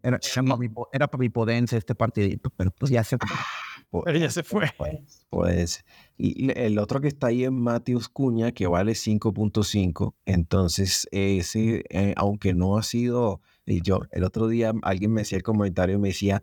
[0.02, 0.20] Era,
[0.94, 3.18] era para mi potencia este partidito, pero pues ya se
[3.92, 4.70] Pero ya se fue.
[4.78, 5.86] Pues, pues,
[6.18, 10.16] y el otro que está ahí es Matius Cuña, que vale 5.5.
[10.26, 15.38] Entonces, ese, eh, aunque no ha sido, y yo, el otro día alguien me hacía
[15.38, 16.42] el comentario, me decía,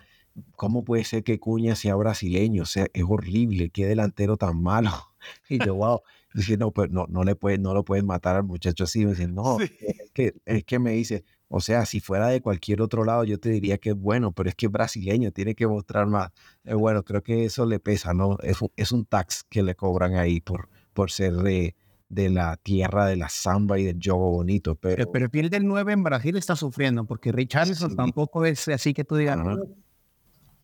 [0.56, 2.62] ¿cómo puede ser que Cuña sea brasileño?
[2.62, 4.90] O sea, es horrible, qué delantero tan malo.
[5.48, 6.02] Y yo, wow,
[6.36, 9.06] Dice, no, pues no, no, le puede, no lo pueden matar al muchacho así.
[9.06, 12.82] Me dice, no, es, que, es que me dice, o sea, si fuera de cualquier
[12.82, 15.66] otro lado, yo te diría que es bueno, pero es que es brasileño, tiene que
[15.66, 16.30] mostrar más.
[16.64, 18.38] Eh, bueno, creo que eso le pesa, ¿no?
[18.42, 21.76] Es un, es un tax que le cobran ahí por, por ser de,
[22.08, 24.74] de la tierra de la samba y del juego bonito.
[24.76, 27.96] Pero, pero, el del 9 en Brasil está sufriendo, porque Richardson sí.
[27.96, 29.38] tampoco es así que tú digas.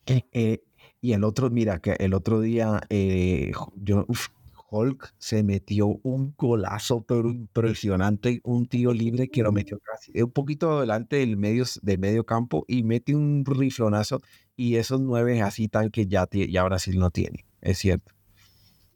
[0.06, 0.62] Eh, eh,
[1.00, 4.28] y el otro, mira, que el otro día, eh, yo, uf,
[4.72, 10.30] Hulk se metió un golazo pero impresionante, un tiro libre que lo metió casi un
[10.30, 14.22] poquito delante del medio, del medio campo y mete un riflonazo
[14.56, 18.12] y esos nueve así tan que ya, ya Brasil no tiene, es cierto.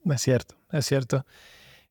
[0.05, 1.27] Es cierto, es cierto.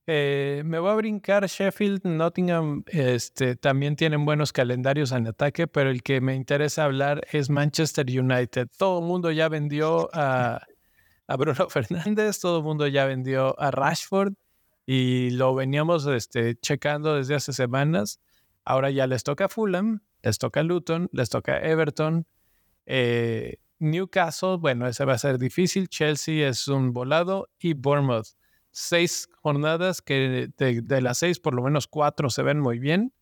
[0.07, 5.89] Eh, me voy a brincar Sheffield, Nottingham, este, también tienen buenos calendarios en ataque, pero
[5.89, 8.67] el que me interesa hablar es Manchester United.
[8.77, 10.61] Todo el mundo ya vendió a
[11.27, 14.33] a Bruno Fernández, todo el mundo ya vendió a Rashford
[14.85, 18.19] y lo veníamos este, checando desde hace semanas.
[18.63, 22.27] Ahora ya les toca Fulham, les toca Luton, les toca Everton.
[22.85, 25.89] Eh, Newcastle, bueno, ese va a ser difícil.
[25.89, 28.27] Chelsea es un volado y Bournemouth.
[28.71, 33.13] Seis jornadas que de las seis, por lo menos cuatro se ven muy bien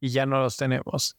[0.00, 1.16] y ya no los tenemos.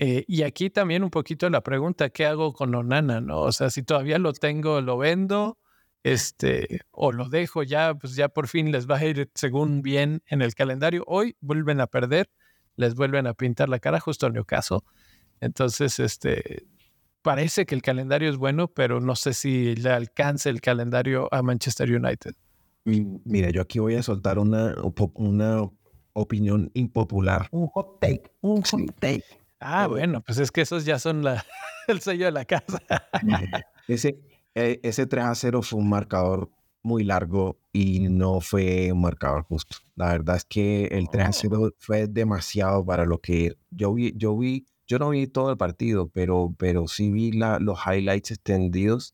[0.00, 3.20] Eh, y aquí también un poquito la pregunta, ¿qué hago con Onana?
[3.20, 3.40] ¿no?
[3.40, 5.58] O sea, si todavía lo tengo, lo vendo,
[6.04, 10.22] este, o lo dejo ya, pues ya por fin les va a ir según bien
[10.26, 11.02] en el calendario.
[11.08, 12.30] Hoy vuelven a perder,
[12.76, 14.84] les vuelven a pintar la cara justo en el caso.
[15.40, 16.64] Entonces, este,
[17.22, 21.42] parece que el calendario es bueno, pero no sé si le alcance el calendario a
[21.42, 22.36] Manchester United.
[22.84, 24.76] Mira, yo aquí voy a soltar una,
[25.14, 25.68] una
[26.12, 27.48] opinión impopular.
[27.50, 29.24] Un hot take, un hot take.
[29.60, 31.44] Ah, bueno, pues es que esos ya son la,
[31.88, 32.80] el sello de la casa.
[33.88, 34.20] ese,
[34.54, 36.50] e, ese 3 a 0 fue un marcador
[36.82, 39.76] muy largo y no fue un marcador justo.
[39.96, 44.12] La verdad es que el 3 a 0 fue demasiado para lo que yo vi.
[44.16, 48.30] Yo vi, yo no vi todo el partido, pero, pero sí vi la, los highlights
[48.30, 49.12] extendidos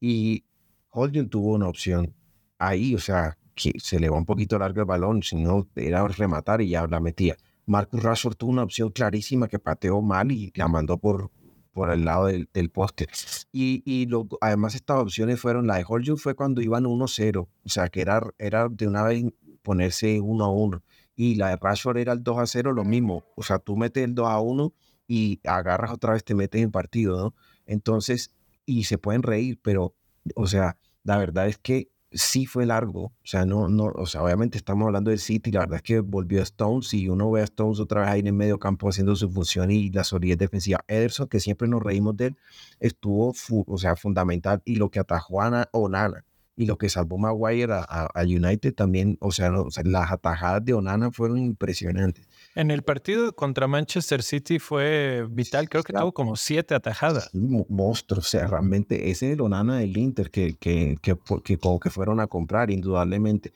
[0.00, 0.44] y
[0.90, 2.14] Holden tuvo una opción
[2.58, 6.06] ahí, o sea, que se le va un poquito largo el balón, si no era
[6.06, 7.36] rematar y ya la metía.
[7.68, 11.30] Marcus Rashford tuvo una opción clarísima que pateó mal y la mandó por,
[11.72, 13.06] por el lado del, del poste.
[13.52, 17.68] Y, y lo, además estas opciones fueron, la de Holden fue cuando iban 1-0, o
[17.68, 19.24] sea, que era, era de una vez
[19.62, 20.82] ponerse 1-1.
[21.14, 23.24] Y la de Rashford era el 2-0, lo mismo.
[23.36, 24.72] O sea, tú metes el 2-1
[25.06, 27.34] y agarras otra vez, te metes en partido, ¿no?
[27.66, 28.32] Entonces,
[28.64, 29.94] y se pueden reír, pero,
[30.36, 33.04] o sea, la verdad es que sí fue largo.
[33.04, 36.00] O sea, no, no, o sea, obviamente estamos hablando del City, la verdad es que
[36.00, 38.88] volvió a Stones y uno ve a Stones otra vez ahí en el medio campo
[38.88, 40.84] haciendo su función y la solidez defensiva.
[40.88, 42.36] Ederson, que siempre nos reímos de él,
[42.80, 43.34] estuvo,
[43.66, 46.24] o sea, fundamental y lo que atajó a Onana
[46.56, 50.64] y lo que salvó Maguire a, a, United también, o sea, o sea, las atajadas
[50.64, 52.28] de Onana fueron impresionantes.
[52.58, 57.30] En el partido contra Manchester City fue vital, creo que tuvo como siete atajadas.
[57.32, 61.78] Monstruo, o sea, realmente ese es el Onana del Inter que, que, que, que, como
[61.78, 63.52] que fueron a comprar, indudablemente.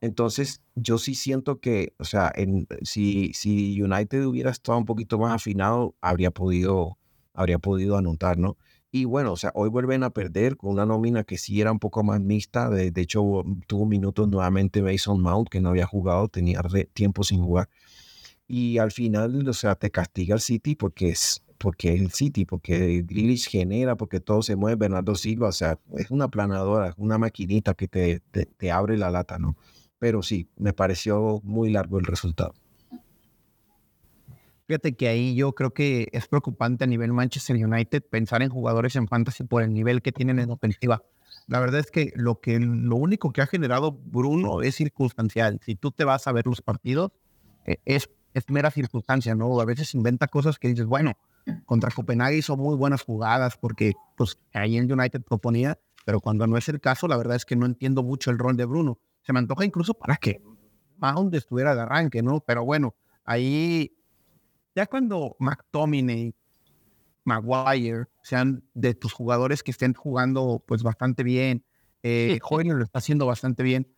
[0.00, 5.18] Entonces, yo sí siento que, o sea, en, si, si United hubiera estado un poquito
[5.18, 6.96] más afinado, habría podido,
[7.32, 8.56] habría podido anotar, ¿no?
[8.92, 11.80] Y bueno, o sea, hoy vuelven a perder con una nómina que sí era un
[11.80, 12.70] poco más mixta.
[12.70, 16.62] De, de hecho, tuvo minutos nuevamente Mason Mount, que no había jugado, tenía
[16.92, 17.68] tiempo sin jugar
[18.46, 22.44] y al final, o sea, te castiga el City porque es porque es el City,
[22.44, 27.16] porque Grealish genera, porque todo se mueve, Bernardo Silva, o sea, es una planadora, una
[27.16, 29.56] maquinita que te, te, abre la lata, ¿no?
[29.98, 32.52] Pero sí, me pareció muy largo el resultado.
[34.66, 38.96] Fíjate que ahí yo creo que es preocupante a nivel Manchester United pensar en jugadores
[38.96, 41.02] en fantasy por el nivel que tienen en ofensiva.
[41.46, 45.60] La verdad es que lo que lo único que ha generado Bruno es circunstancial.
[45.64, 47.12] Si tú te vas a ver los partidos,
[47.66, 49.60] eh, es es mera circunstancia, ¿no?
[49.60, 51.16] A veces inventa cosas que dices, bueno,
[51.64, 56.56] contra Copenhague hizo muy buenas jugadas porque pues ahí en United proponía, pero cuando no
[56.56, 58.98] es el caso, la verdad es que no entiendo mucho el rol de Bruno.
[59.22, 60.42] Se me antoja incluso para que
[60.98, 62.40] Mount estuviera de arranque, ¿no?
[62.40, 63.96] Pero bueno, ahí
[64.74, 66.34] ya cuando McTominay,
[67.24, 71.64] Maguire sean de tus jugadores que estén jugando pues bastante bien,
[72.02, 73.88] eh, lo está haciendo bastante bien,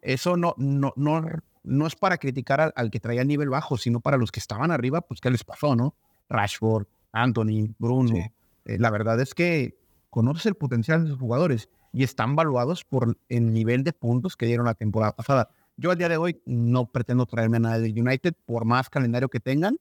[0.00, 1.22] eso no, no, no
[1.64, 4.70] no es para criticar al, que traía el nivel bajo, sino para los que estaban
[4.70, 5.94] arriba, pues qué les pasó, ¿no?
[6.28, 8.16] Rashford, Anthony, Bruno.
[8.64, 9.78] Eh, la verdad es que
[10.10, 14.46] conoces el potencial de sus jugadores y están valuados por el nivel de puntos que
[14.46, 15.50] dieron la temporada pasada.
[15.76, 19.28] Yo al día de hoy no pretendo traerme a nadie de United, por más calendario
[19.28, 19.78] que tengan,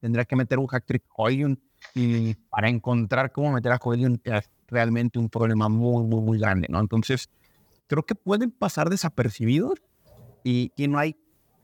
[0.00, 1.04] tendría que meter un hack-trick
[1.94, 6.68] y para encontrar cómo meter a Hoyun es realmente un problema muy, muy, muy grande,
[6.70, 6.80] ¿no?
[6.80, 7.28] Entonces,
[7.86, 9.82] creo que pueden pasar desapercibidos
[10.44, 11.16] y, no hay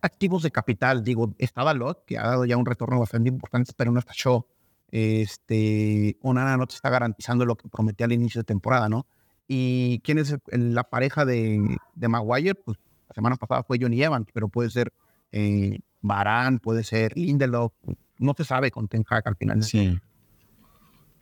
[0.02, 1.02] activos de capital.
[1.02, 4.46] Digo, estaba Lot, que ha dado ya un retorno bastante importante, pero no está Shaw.
[4.90, 9.06] Este, Onana no te está garantizando lo que prometía al inicio de temporada, ¿no?
[9.48, 14.28] Y quién es la pareja de, de Maguire, pues la semana pasada fue Johnny Evans,
[14.32, 14.92] pero puede ser
[15.32, 17.72] eh, Barán, puede ser Lindelof,
[18.18, 19.62] no se sabe con Ten Hag al final.
[19.62, 19.98] Sí.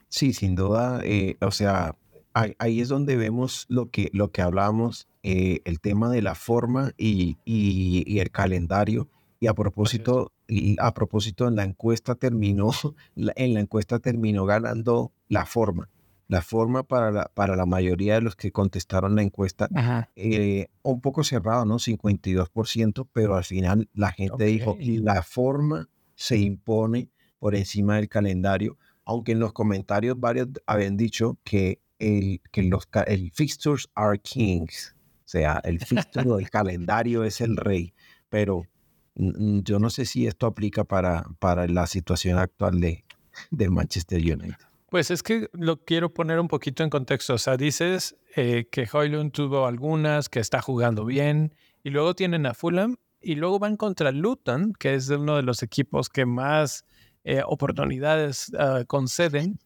[0.09, 1.97] Sí, sin duda, eh, o sea,
[2.35, 6.93] ahí, es donde vemos lo que, lo que hablamos, eh, el tema de la forma
[6.99, 9.09] y, y, el calendario.
[9.41, 12.71] Y a propósito, y a propósito, en la encuesta terminó,
[13.17, 15.89] en la encuesta terminó ganando la forma.
[16.29, 19.69] La forma para la, para la mayoría de los que contestaron la encuesta,
[20.15, 21.79] eh, un poco cerrado, ¿no?
[21.79, 27.09] 52%, pero al final la gente dijo, la forma se impone
[27.39, 32.89] por encima del calendario, aunque en los comentarios varios habían dicho que el, que los,
[33.07, 37.95] el fixtures are kings, sea, el fixture del calendario es el rey,
[38.29, 38.67] pero
[39.15, 43.05] yo no sé si esto aplica para, para la situación actual de,
[43.51, 44.57] de Manchester United.
[44.91, 47.35] Pues es que lo quiero poner un poquito en contexto.
[47.35, 52.47] O sea, dices eh, que Hoylund tuvo algunas, que está jugando bien, y luego tienen
[52.47, 56.85] a Fulham, y luego van contra Luton, que es uno de los equipos que más
[57.25, 59.59] eh, oportunidades ah, conceden,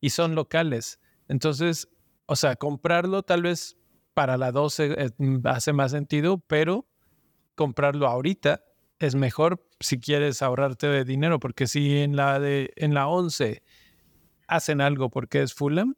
[0.00, 1.00] y son locales.
[1.26, 1.88] Entonces,
[2.26, 3.77] o sea, comprarlo tal vez
[4.18, 6.88] para la 12 eh, mm, hace más sentido, pero
[7.54, 8.64] comprarlo ahorita
[8.98, 13.62] es mejor si quieres ahorrarte de dinero, porque si en la de en la 11
[14.48, 15.94] hacen algo porque es Fulham,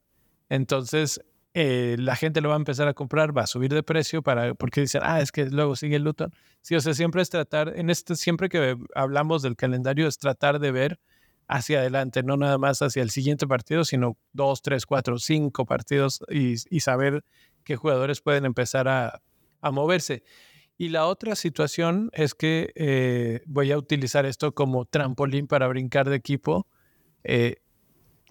[0.50, 1.22] entonces
[1.54, 4.52] eh, la gente lo va a empezar a comprar, va a subir de precio para
[4.52, 6.30] porque dicen, ah, es que luego sigue el Luton.
[6.60, 10.58] Sí, o sea, siempre es tratar, en este, siempre que hablamos del calendario, es tratar
[10.58, 11.00] de ver
[11.50, 16.22] hacia adelante, no nada más hacia el siguiente partido, sino dos, tres, cuatro, cinco partidos
[16.28, 17.24] y, saber
[17.64, 19.22] qué jugadores pueden empezar a,
[19.72, 20.22] moverse.
[20.78, 26.08] Y la otra situación es que eh, voy a utilizar esto como trampolín para brincar
[26.08, 26.66] de equipo.
[27.24, 27.56] Eh,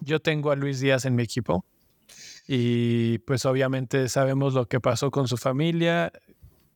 [0.00, 1.64] yo tengo a Luis Díaz en mi equipo
[2.48, 6.12] Y pues obviamente sabemos lo que pasó con su familia.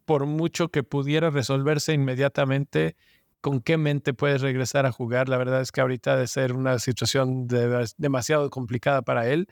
[0.05, 2.95] Por mucho que pudiera resolverse inmediatamente,
[3.41, 5.29] ¿con qué mente puedes regresar a jugar?
[5.29, 7.49] La verdad es que ahorita de ser una situación
[7.97, 9.49] demasiado complicada para él.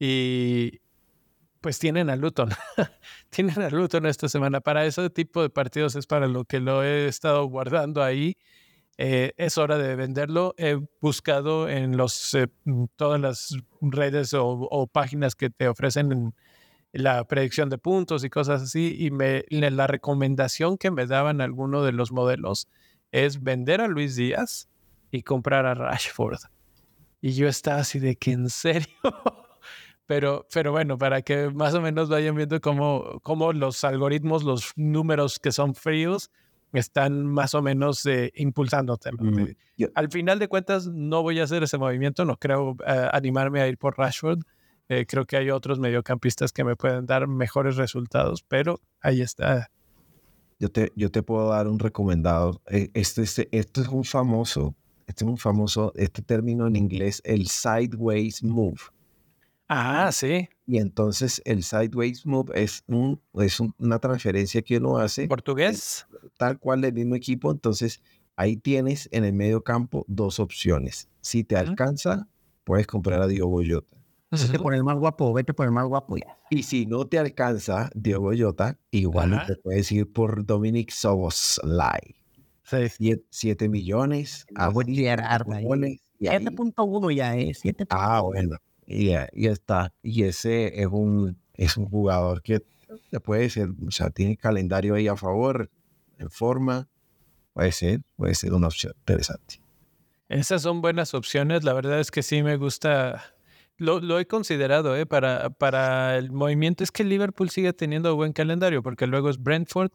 [0.00, 0.80] Y
[1.64, 2.50] pues tienen a Luton.
[3.30, 4.60] tienen a Luton esta semana.
[4.60, 8.36] Para ese tipo de partidos es para lo que lo he estado guardando ahí
[8.98, 10.54] eh, es hora de venderlo.
[10.58, 12.48] He buscado en los, eh,
[12.96, 16.34] todas las redes o, páginas que te ofrecen
[16.92, 21.86] la predicción de puntos y cosas así, y me, la recomendación que me daban algunos
[21.86, 22.68] de los modelos
[23.10, 24.68] es vender a Luis Díaz
[25.10, 26.40] y comprar a Rashford.
[27.22, 28.98] Y yo estaba así de que en serio.
[30.06, 34.72] Pero, pero bueno, para que más o menos vayan viendo cómo, cómo los algoritmos, los
[34.76, 36.30] números que son fríos,
[36.78, 39.10] están más o menos eh, impulsándote.
[39.12, 39.54] Mm,
[39.94, 43.68] al final de cuentas, no voy a hacer ese movimiento, no creo eh, animarme a
[43.68, 44.40] ir por Rashford.
[44.88, 49.70] Eh, creo que hay otros mediocampistas que me pueden dar mejores resultados, pero ahí está.
[50.58, 52.60] Yo te, yo te puedo dar un recomendado.
[52.66, 54.74] Este, este, esto es un famoso,
[55.06, 58.80] este es un famoso, este término en inglés, el sideways move.
[59.68, 60.48] Ah, sí.
[60.66, 65.28] Y entonces el sideways move es, un, es una transferencia que uno hace.
[65.28, 66.06] ¿Portugués?
[66.36, 67.50] Tal cual del mismo equipo.
[67.50, 68.00] Entonces
[68.36, 71.08] ahí tienes en el medio campo dos opciones.
[71.20, 72.28] Si te alcanza,
[72.64, 73.96] puedes comprar a Diogo Jota.
[74.30, 76.36] Vete por el más guapo, vete por el más guapo ya.
[76.50, 82.16] Y si no te alcanza Diogo Jota, igual te puedes ir por Dominic Soboslai.
[82.64, 83.22] Sí.
[83.30, 84.46] 7 millones.
[84.56, 87.62] A 7.1 ya es.
[87.90, 88.56] Ah, bueno.
[88.86, 92.62] Y, y, está, y ese es un, es un jugador que
[93.20, 95.70] puede ser, o sea, tiene calendario ahí a favor,
[96.18, 96.88] en forma,
[97.52, 99.60] puede ser, puede ser una opción interesante.
[100.28, 103.34] Esas son buenas opciones, la verdad es que sí me gusta,
[103.76, 105.06] lo, lo he considerado ¿eh?
[105.06, 109.92] para, para el movimiento, es que Liverpool sigue teniendo buen calendario, porque luego es Brentford,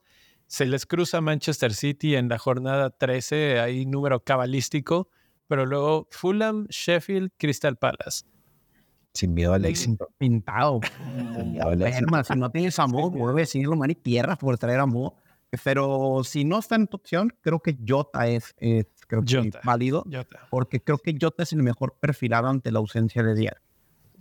[0.48, 5.10] se les cruza Manchester City en la jornada 13, hay número cabalístico,
[5.48, 8.24] pero luego Fulham, Sheffield, Crystal Palace.
[9.14, 10.08] Sin miedo al éxito.
[10.18, 10.80] Pintado.
[12.28, 15.14] si no tienes amor, a decirlo, man, y tierra por traer amor.
[15.64, 18.54] Pero si no está en tu opción, creo que Jota es,
[19.08, 20.06] creo que válido.
[20.52, 23.56] Porque creo que Jota es el mejor perfilado ante la ausencia de Díaz.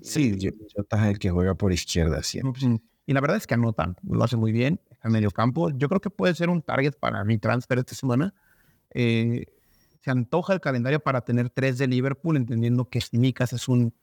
[0.01, 0.39] Sí,
[0.75, 2.81] Jota es el que juega por izquierda siempre.
[3.05, 5.71] Y la verdad es que anota, lo hace muy bien en medio campo.
[5.71, 8.35] Yo creo que puede ser un target para mi transfer esta semana.
[8.91, 9.47] Eh,
[10.01, 13.95] se antoja el calendario para tener tres de Liverpool, entendiendo que Simicas es un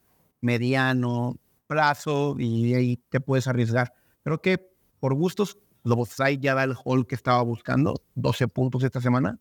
[0.45, 1.37] mediano
[1.67, 3.93] plazo y ahí te puedes arriesgar.
[4.23, 9.01] Creo que por gustos, Lobosai ya da el hall que estaba buscando, 12 puntos esta
[9.01, 9.37] semana,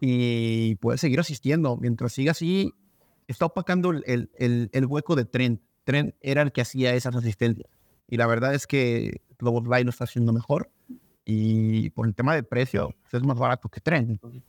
[0.00, 1.76] y puede seguir asistiendo.
[1.76, 2.74] Mientras siga así,
[3.28, 5.60] está opacando el, el, el hueco de Trent.
[5.84, 7.70] Trent era el que hacía esas asistencias.
[8.08, 10.70] Y la verdad es que Lobosai lo está haciendo mejor.
[11.24, 14.10] Y por el tema de precio, pues, es más barato que Trent.
[14.10, 14.42] Entonces,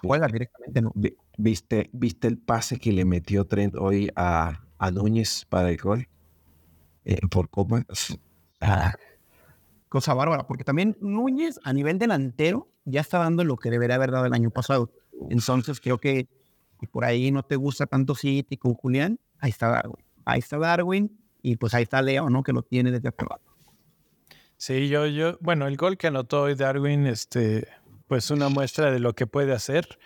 [0.00, 0.80] juega directamente.
[0.82, 0.92] ¿no?
[1.36, 6.08] ¿Viste, ¿Viste el pase que le metió Trent hoy a, a Núñez para el gol?
[7.04, 7.84] Eh, por Copa.
[8.60, 8.94] Ah,
[9.88, 14.10] cosa bárbara, porque también Núñez a nivel delantero ya está dando lo que debería haber
[14.10, 14.90] dado el año pasado.
[15.30, 16.28] Entonces creo que
[16.82, 20.04] y por ahí no te gusta tanto City con Julián, ahí está Darwin.
[20.24, 22.42] Ahí está Darwin y pues ahí está Leo, ¿no?
[22.42, 23.52] Que lo tiene desde hace rato.
[24.56, 27.68] Sí, yo, yo, bueno, el gol que anotó hoy Darwin, este,
[28.12, 29.98] pues una muestra de lo que puede hacer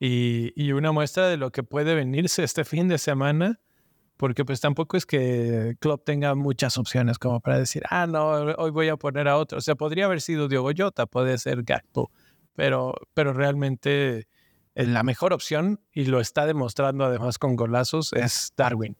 [0.00, 3.60] y, y, una muestra de lo que puede venirse este fin de semana,
[4.16, 8.72] porque pues tampoco es que Klopp tenga muchas opciones como para decir, ah, no, hoy
[8.72, 9.58] voy a poner a otro.
[9.58, 12.10] O sea, podría haber sido Diogo Jota, puede ser Gakpo,
[12.56, 14.26] pero, pero realmente
[14.74, 18.96] eh, la mejor opción, y lo está demostrando además con golazos, es Darwin.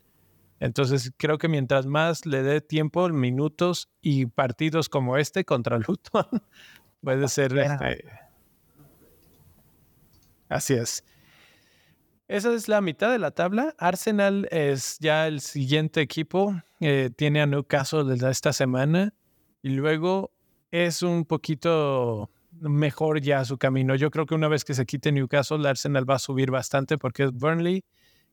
[0.60, 6.28] Entonces creo que mientras más le dé tiempo, minutos y partidos como este contra Luton,
[7.02, 8.23] puede ser este,
[10.48, 11.04] Así es.
[12.26, 13.74] Esa es la mitad de la tabla.
[13.78, 16.54] Arsenal es ya el siguiente equipo.
[16.80, 19.12] Eh, tiene a Newcastle desde esta semana.
[19.62, 20.32] Y luego
[20.70, 22.30] es un poquito
[22.60, 23.94] mejor ya su camino.
[23.94, 27.24] Yo creo que una vez que se quite Newcastle, Arsenal va a subir bastante porque
[27.24, 27.84] es Burnley,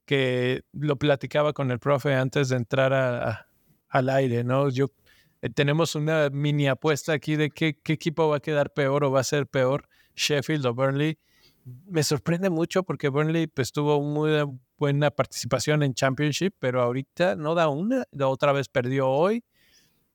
[0.06, 3.46] que lo platicaba con el profe antes de entrar
[3.90, 4.70] al aire, ¿no?
[4.70, 4.88] Yo,
[5.42, 9.12] eh, tenemos una mini apuesta aquí de qué, qué equipo va a quedar peor o
[9.12, 11.18] va a ser peor, Sheffield o Burnley
[11.66, 14.32] me sorprende mucho porque Burnley pues tuvo muy
[14.78, 19.44] buena participación en Championship, pero ahorita no da una, otra vez perdió hoy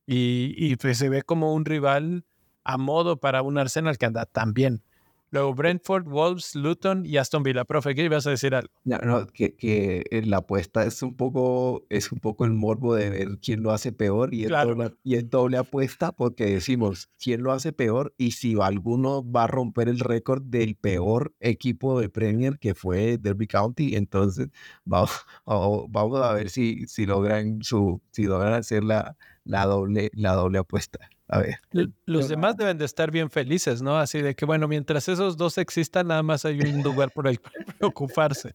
[0.07, 2.25] y, pues se ve como un rival
[2.65, 4.83] a modo para un Arsenal que anda tan bien.
[5.31, 7.65] Luego Brentford, Wolves, Luton y Aston Villa.
[7.65, 8.73] Profe, ¿qué ibas a decir algo?
[8.85, 12.95] No, no, que, que eh, la apuesta es un poco, es un poco el morbo
[12.95, 14.75] de ver quién lo hace peor y es, Claro.
[14.75, 19.45] doble, y es doble apuesta porque decimos quién lo hace peor y si alguno va
[19.45, 24.49] a romper el récord del peor equipo de Premier que fue Derby County, entonces
[24.85, 25.11] vamos,
[25.45, 30.35] vamos vamos a ver si, si logran su, si logran hacer la, la doble, la
[30.35, 30.99] doble apuesta.
[31.29, 31.57] A ver.
[31.73, 33.99] L- Los demás deben de estar bien felices, ¿no?
[33.99, 37.41] Así de que, bueno, mientras esos dos existan, nada más hay un lugar por el
[37.41, 38.55] cual preocuparse.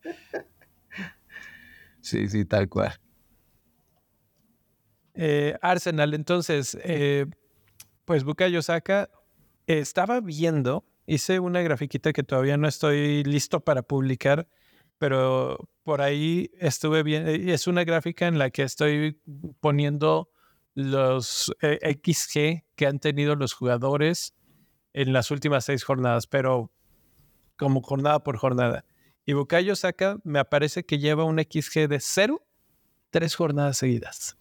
[1.99, 2.93] Sí, sí, tal cual.
[5.13, 7.26] Eh, Arsenal, entonces, eh,
[8.05, 9.09] pues Bukayo Saka,
[9.67, 14.47] eh, estaba viendo, hice una grafiquita que todavía no estoy listo para publicar,
[14.97, 19.19] pero por ahí estuve viendo, es una gráfica en la que estoy
[19.59, 20.30] poniendo
[20.74, 24.34] los eh, XG que han tenido los jugadores
[24.93, 26.72] en las últimas seis jornadas, pero
[27.57, 28.86] como jornada por jornada.
[29.26, 32.45] Y Bukayo Saka me aparece que lleva un XG de cero
[33.11, 34.38] tres jornadas seguidas.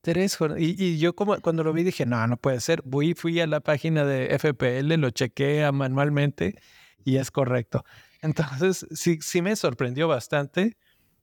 [0.00, 0.62] Tres jornadas.
[0.62, 2.82] Y, y yo cuando lo vi dije, no, no puede ser.
[2.88, 6.54] Fui, fui a la página de FPL, lo chequé manualmente
[7.04, 7.84] y es correcto.
[8.22, 10.76] Entonces, sí, sí me sorprendió bastante.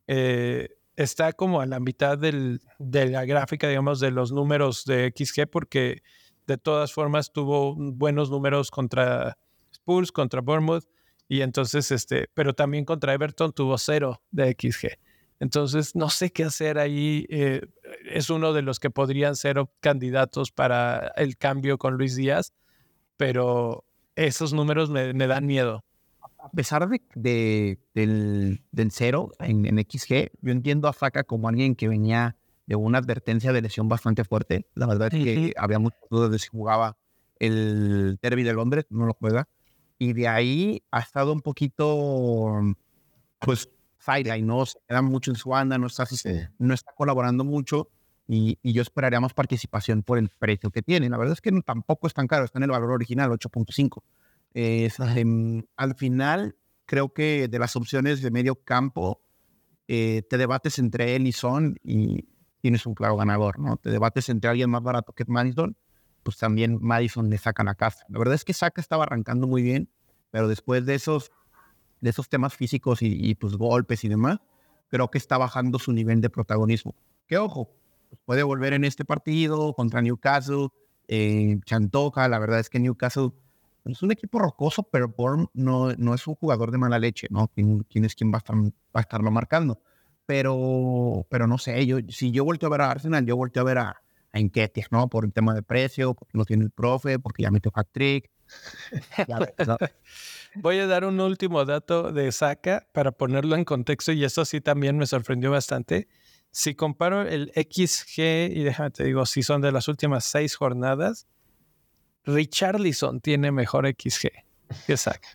[0.07, 5.07] Eh, está como a la mitad del- de la gráfica, digamos, de los números de
[5.07, 6.01] XG, porque
[6.47, 9.37] de todas formas tuvo buenos números contra
[9.71, 10.85] Spurs, contra Bournemouth,
[11.29, 14.97] y entonces, este, pero también contra Everton tuvo cero de XG.
[15.39, 17.25] Entonces, no sé qué hacer ahí.
[17.29, 17.61] eh,
[18.05, 22.53] es uno de los que podrían ser candidatos para el cambio con Luis Díaz,
[23.17, 23.85] pero
[24.15, 25.83] esos números me, me dan miedo.
[26.39, 31.49] A pesar de, de- del, del cero en, en XG, yo entiendo a Faka como
[31.49, 32.35] alguien que venía
[32.65, 34.67] de una advertencia de lesión bastante fuerte.
[34.75, 36.97] La verdad es que había muchas dudas de si jugaba
[37.39, 39.47] el Derby de Londres, no lo juega.
[39.99, 42.61] Y de ahí ha estado un poquito,
[43.39, 43.69] pues,
[43.99, 44.65] sideline, ¿no?
[44.65, 46.05] Se queda mucho en su banda, no está,
[46.59, 47.89] no está colaborando mucho.
[48.27, 51.09] Y, y yo esperaría más participación por el precio que tiene.
[51.09, 54.03] La verdad es que no- tampoco es tan caro, está en el valor original, 8.5.
[54.53, 59.21] Em, al final, creo que de las opciones de medio campo,
[59.87, 62.27] eh, te debates entre él y Son y
[62.61, 63.77] tienes un claro ganador, ¿no?
[63.77, 65.77] Te debates entre alguien más barato que Madison,
[66.23, 68.05] pues también Madison le saca la casa.
[68.09, 69.89] La verdad es que Saka estaba arrancando muy bien,
[70.31, 71.31] pero después de esos,
[72.01, 74.39] de esos temas físicos y, y, pues golpes y demás,
[74.89, 76.95] creo que está bajando su nivel de protagonismo.
[77.27, 77.69] Que ojo,
[78.09, 80.69] pues puede volver en este partido contra Newcastle,
[81.07, 83.31] eh, la verdad es que Newcastle
[83.93, 87.47] es un equipo rocoso, pero Bourne no, no es un jugador de mala leche, ¿no?
[87.49, 89.81] ¿Quién, quién es quien va a, estar, va a estarlo marcando?
[90.25, 93.65] Pero, pero no sé, yo, si yo volteo a ver a Arsenal, yo volteo a
[93.65, 94.01] ver a,
[94.33, 94.39] a
[94.91, 95.07] ¿no?
[95.07, 97.71] Por el tema de precio, porque no tiene el profe, porque ya metió
[99.39, 99.77] ves, ¿no?
[100.55, 104.61] Voy a dar un último dato de Saka para ponerlo en contexto y eso sí
[104.61, 106.07] también me sorprendió bastante.
[106.51, 111.27] Si comparo el XG y déjame te digo, si son de las últimas seis jornadas,
[112.27, 114.29] Richarlison tiene mejor XG
[114.85, 115.27] que Saka.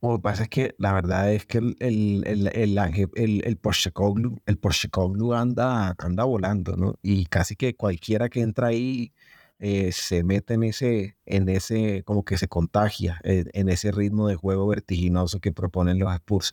[0.00, 2.78] Lo que pasa es que la verdad es que el, el, el, el,
[3.14, 6.94] el, el Postecoglou- el Postecoglou anda, anda volando, ¿no?
[7.02, 9.12] Y casi que cualquiera que entra ahí
[9.60, 14.26] eh, se mete en ese, en ese, como que se contagia eh, en ese ritmo
[14.26, 16.52] de juego vertiginoso que proponen los Spurs.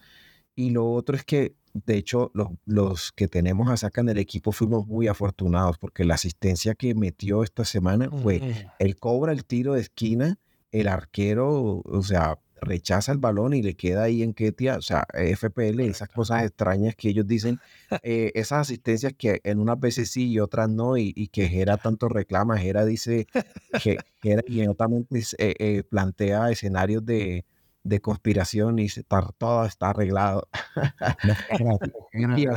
[0.55, 4.17] Y lo otro es que, de hecho, los, los que tenemos a Saka en el
[4.17, 8.69] equipo fuimos muy afortunados porque la asistencia que metió esta semana fue Ujú.
[8.79, 10.37] él cobra el tiro de esquina,
[10.71, 15.05] el arquero, o sea, rechaza el balón y le queda ahí en Ketia, o sea,
[15.13, 17.59] FPL, esas cosas extrañas que ellos dicen,
[18.03, 21.77] eh, esas asistencias que en unas veces sí y otras no, y, y que Gera
[21.77, 23.27] tanto reclama, Gera dice,
[23.81, 27.45] que Gera inmediatamente eh, eh, plantea escenarios de,
[27.83, 30.47] de conspiración y "Está- todo está arreglado.
[32.37, 32.55] Y al-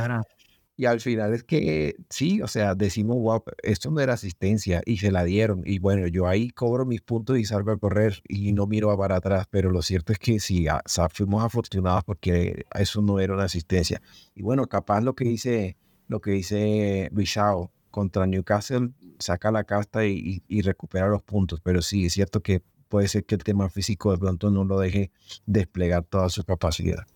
[0.75, 4.97] Y al final es que sí, o sea, decimos, wow, esto no era asistencia y
[4.97, 5.61] se la dieron.
[5.65, 9.17] Y bueno, yo ahí cobro mis puntos y salgo a correr y no miro para
[9.17, 9.45] atrás.
[9.51, 13.35] Pero lo cierto es que sí, a- o sea, fuimos afortunados porque eso no era
[13.35, 14.01] una asistencia.
[14.33, 20.07] Y bueno, capaz lo que dice, lo que dice Bishao contra Newcastle, saca la casta
[20.07, 21.61] y, y- y recupera los puntos.
[21.61, 22.63] Pero sí, es cierto que
[22.93, 25.11] puede ser que el tema físico de pronto no lo deje
[25.47, 27.07] desplegar toda su capacidad.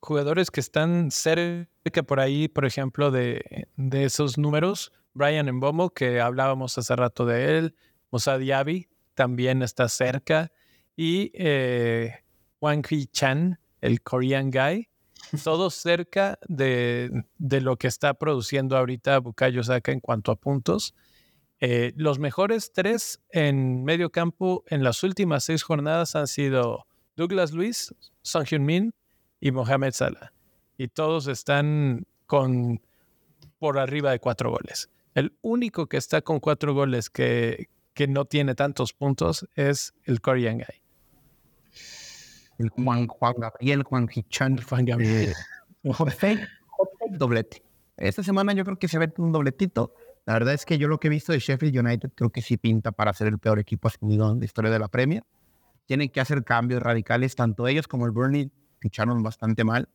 [0.00, 4.92] Jugadores que están cerca por ahí, por ejemplo, de, de esos números.
[5.14, 7.74] Brian Mbomo, que hablábamos hace rato de él.
[8.10, 10.52] Musa Diaby también está cerca.
[10.94, 12.16] Y eh,
[12.60, 14.90] Wang Chan, el Korean guy,
[15.42, 20.94] todos cerca de, de lo que está produciendo ahorita Bukayo Saka en cuanto a puntos.
[21.60, 26.86] Eh, los mejores tres en medio campo en las últimas seis jornadas han sido
[27.16, 28.92] Douglas Luis, Son Heung-min
[29.40, 30.32] y Mohamed Salah.
[30.76, 32.80] Y todos están con
[33.58, 34.90] por arriba de cuatro goles.
[35.14, 40.20] El único que está con cuatro goles que, que no tiene tantos puntos es el
[40.20, 40.82] Korean Guy.
[42.58, 44.58] El Juan, Juan Gabriel, Juan Hichan.
[44.62, 45.32] Juan Gabriel.
[45.92, 46.46] Jorge,
[47.10, 47.62] doblete.
[47.96, 49.94] Esta semana yo creo que se ve un dobletito.
[50.26, 52.56] La verdad es que yo lo que he visto de Sheffield United creo que sí
[52.56, 55.22] pinta para ser el peor equipo asumido en la historia de la Premier.
[55.86, 58.50] Tienen que hacer cambios radicales, tanto ellos como el Burnley
[58.80, 59.88] ficharon bastante mal.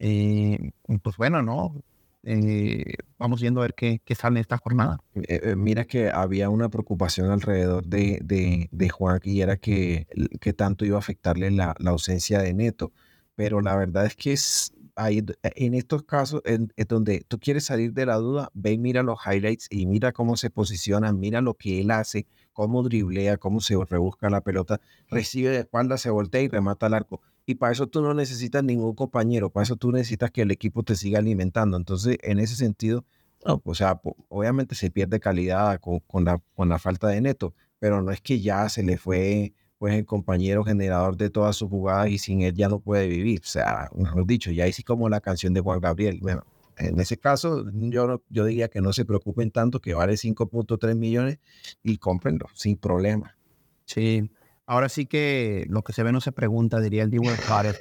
[0.00, 1.74] Eh, pues bueno, ¿no?
[2.22, 4.98] Eh, vamos viendo a ver qué, qué sale esta jornada.
[5.14, 10.06] Eh, eh, mira que había una preocupación alrededor de, de, de Juan y era que,
[10.40, 12.92] que tanto iba a afectarle la, la ausencia de Neto.
[13.36, 14.72] Pero la verdad es que es,
[15.04, 18.78] ahí, en estos casos en, en donde tú quieres salir de la duda, ve y
[18.78, 23.36] mira los highlights y mira cómo se posiciona, mira lo que él hace, cómo driblea,
[23.36, 27.20] cómo se rebusca la pelota, recibe de espalda, se voltea y remata al arco.
[27.46, 30.82] Y para eso tú no necesitas ningún compañero, para eso tú necesitas que el equipo
[30.82, 31.76] te siga alimentando.
[31.76, 33.04] Entonces, en ese sentido,
[33.44, 37.54] no, o sea, obviamente se pierde calidad con, con la, con la falta de neto,
[37.78, 41.70] pero no es que ya se le fue pues el compañero generador de todas sus
[41.70, 43.40] jugadas y sin él ya no puede vivir.
[43.40, 46.18] O sea, mejor dicho, ya hice como la canción de Juan Gabriel.
[46.20, 46.44] Bueno,
[46.76, 51.38] en ese caso, yo, yo diría que no se preocupen tanto, que vale 5.3 millones
[51.82, 53.38] y cómprenlo sin problema.
[53.86, 54.30] Sí.
[54.66, 57.80] Ahora sí que lo que se ve no se pregunta, diría el Dewey Suárez.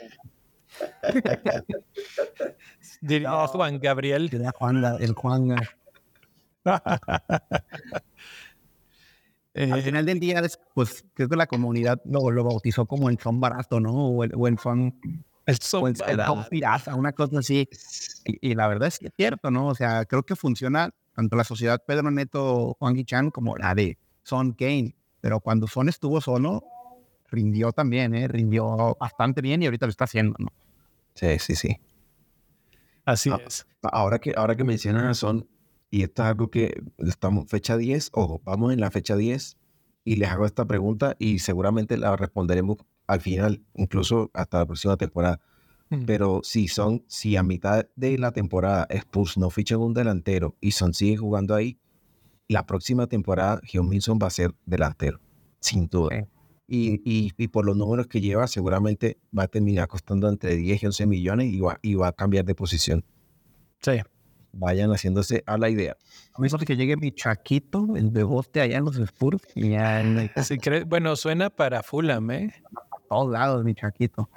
[3.01, 3.45] Diría No.
[3.47, 4.29] Juan Gabriel.
[4.29, 5.57] Diría Juan, el Juan.
[9.59, 13.09] Eh, Al final del día, es, pues creo que la comunidad lo, lo bautizó como
[13.09, 13.91] el son barato, ¿no?
[13.91, 17.67] O el, o el son, el o el, el son pirata, una cosa así.
[18.23, 19.67] Y, y la verdad es que es cierto, ¿no?
[19.67, 23.97] O sea, creo que funciona tanto la sociedad Pedro Neto, Juan Guichan, como la de
[24.23, 24.95] Son Kane.
[25.19, 26.63] Pero cuando Son estuvo solo,
[27.29, 28.29] rindió también, ¿eh?
[28.29, 30.53] Rindió bastante bien y ahorita lo está haciendo, ¿no?
[31.15, 31.77] Sí, sí, sí.
[33.03, 33.67] Así Ah, es.
[33.81, 35.45] Ahora que, ahora que mencionas a Son,
[35.91, 39.57] y esto es algo que estamos fecha 10, ojo, vamos en la fecha 10
[40.03, 42.77] y les hago esta pregunta y seguramente la responderemos
[43.07, 45.41] al final, incluso hasta la próxima temporada.
[45.89, 46.05] Mm.
[46.05, 50.71] Pero si son, si a mitad de la temporada Spurs no fichan un delantero y
[50.71, 51.79] Son sigue jugando ahí,
[52.47, 55.19] la próxima temporada Heung-Min va a ser delantero,
[55.59, 56.15] sin duda.
[56.15, 56.25] Sí.
[56.71, 60.83] Y, y, y por los números que lleva, seguramente va a terminar costando entre 10
[60.83, 63.03] y 11 millones y va, y va a cambiar de posición.
[63.81, 63.93] Sí.
[64.51, 65.95] Vayan haciéndose a la idea.
[66.33, 70.17] A menos que llegue mi chaquito, el bebote allá en los Spurs, y ya en
[70.19, 72.53] el- Si cree- bueno, suena para Fulham, ¿eh?
[72.75, 74.29] a todos lados, mi chaquito.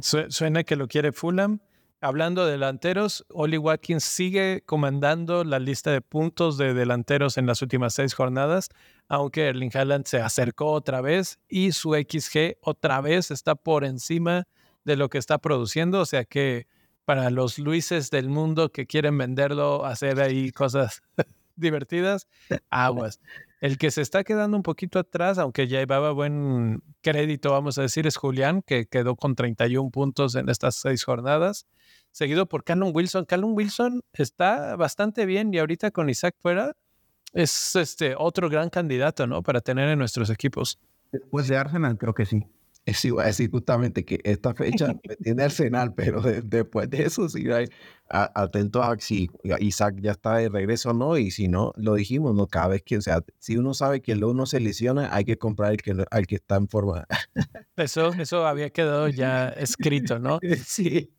[0.00, 1.60] Su- Suena que lo quiere Fulham.
[2.00, 7.62] Hablando de delanteros, Oli Watkins sigue comandando la lista de puntos de delanteros en las
[7.62, 8.70] últimas seis jornadas,
[9.08, 14.48] aunque Erling Haaland se acercó otra vez y su XG otra vez está por encima
[14.84, 16.66] de lo que está produciendo, o sea que
[17.04, 21.02] para los Luises del mundo que quieren venderlo, hacer ahí cosas
[21.56, 22.28] divertidas,
[22.70, 23.20] aguas.
[23.60, 27.82] El que se está quedando un poquito atrás, aunque ya llevaba buen crédito, vamos a
[27.82, 31.66] decir, es Julián, que quedó con 31 puntos en estas seis jornadas,
[32.10, 33.24] seguido por Callum Wilson.
[33.24, 36.74] Callum Wilson está bastante bien y ahorita con Isaac fuera
[37.32, 39.42] es este otro gran candidato, ¿no?
[39.42, 40.78] Para tener en nuestros equipos.
[41.12, 42.46] Después de Arsenal, creo que sí.
[42.84, 47.04] Eso iba a decir justamente que esta fecha me tiene Arsenal, pero de- después de
[47.04, 47.66] eso sí hay
[48.10, 49.30] a- atentos a si
[49.60, 52.82] Isaac ya está de regreso o no, y si no, lo dijimos, no cada vez
[52.82, 55.76] que, o sea, si uno sabe que el uno se lesiona, hay que comprar el
[55.82, 57.06] que, al que está en forma.
[57.76, 60.40] Eso, eso había quedado ya escrito, ¿no?
[60.64, 61.14] sí.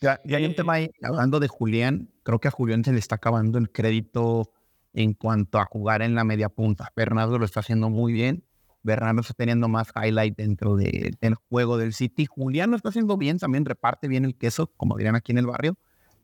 [0.00, 2.92] Ya, ya hay un Eh, tema ahí, hablando de Julián, creo que a Julián se
[2.92, 4.50] le está acabando el crédito
[4.92, 6.92] en cuanto a jugar en la media punta.
[6.94, 8.44] Bernardo lo está haciendo muy bien.
[8.84, 12.26] Bernardo está teniendo más highlight dentro de- del juego del City.
[12.26, 15.46] Julián lo está haciendo bien, también reparte bien el queso, como dirían aquí en el
[15.46, 15.76] barrio,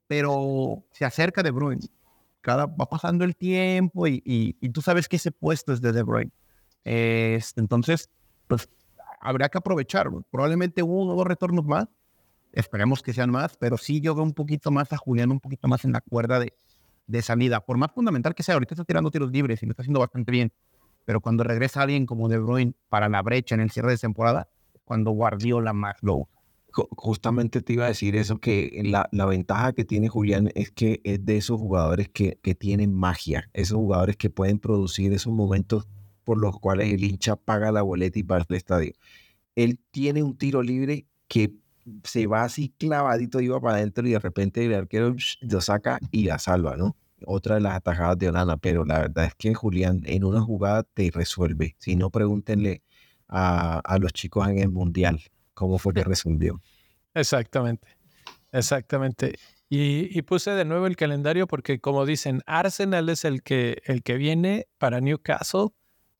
[0.06, 1.82] pero se acerca de Bruyne.
[2.42, 5.92] Cada, va pasando el tiempo y, y- y tú sabes que ese puesto es de
[5.92, 6.30] De Bruyne.
[6.84, 8.08] Este, entonces,
[8.46, 8.68] pues
[9.20, 10.08] habrá que aprovechar.
[10.30, 11.86] Probablemente uno o dos retornos más.
[12.52, 15.68] Esperemos que sean más, pero sí yo veo un poquito más a Julián, un poquito
[15.68, 16.52] más en la cuerda de,
[17.06, 17.60] de salida.
[17.60, 20.32] Por más fundamental que sea, ahorita está tirando tiros libres y lo está haciendo bastante
[20.32, 20.50] bien.
[21.10, 24.48] Pero cuando regresa alguien como De Bruyne para la brecha en el cierre de temporada,
[24.84, 26.28] cuando Guardiola más lo
[26.72, 31.00] Justamente te iba a decir eso, que la, la ventaja que tiene Julián es que
[31.02, 35.88] es de esos jugadores que, que tienen magia, esos jugadores que pueden producir esos momentos
[36.22, 38.92] por los cuales el hincha paga la boleta y va al estadio.
[39.56, 41.56] Él tiene un tiro libre que
[42.04, 46.26] se va así clavadito, iba para adentro y de repente el arquero lo saca y
[46.26, 46.94] la salva, ¿no?
[47.26, 50.82] Otra de las atajadas de Onana, pero la verdad es que Julián en una jugada
[50.82, 51.76] te resuelve.
[51.78, 52.82] Si no, pregúntenle
[53.28, 55.20] a, a los chicos en el Mundial
[55.54, 56.60] cómo fue que resolvió.
[57.14, 57.88] Exactamente,
[58.52, 59.34] exactamente.
[59.68, 64.02] Y, y, puse de nuevo el calendario porque, como dicen, Arsenal es el que, el
[64.02, 65.68] que viene para Newcastle,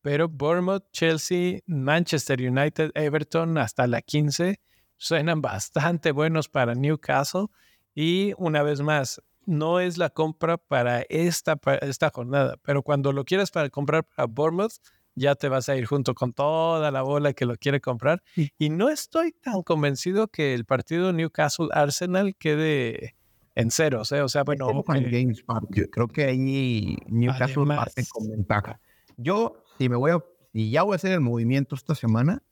[0.03, 4.61] pero Bournemouth, Chelsea, Manchester United, Everton hasta la 15
[4.97, 7.47] suenan bastante buenos para Newcastle.
[7.95, 13.13] Y una vez más, no es la compra para esta, para esta jornada, pero cuando
[13.13, 14.75] lo quieras para comprar para Bournemouth,
[15.15, 18.23] ya te vas a ir junto con toda la bola que lo quiere comprar.
[18.59, 23.17] Y no estoy tan convencido que el partido Newcastle-Arsenal quede
[23.55, 24.23] en ceros, ¿eh?
[24.23, 24.85] O sea, bueno.
[24.95, 28.81] Eh, creo que ahí Newcastle parte con ventaja.
[29.17, 32.43] Yo, si me voy a, si ya voy a hacer el movimiento esta semana,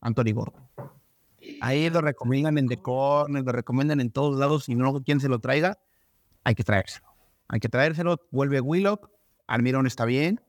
[0.00, 0.62] Anthony Gordon.
[1.60, 4.64] Ahí lo recomiendan en The Corner, lo recomiendan en todos lados.
[4.64, 5.78] Si no, quien se lo traiga,
[6.44, 7.06] hay que traérselo.
[7.48, 8.20] Hay que traérselo.
[8.30, 9.10] Vuelve Willock.
[9.46, 10.40] Almirón está bien.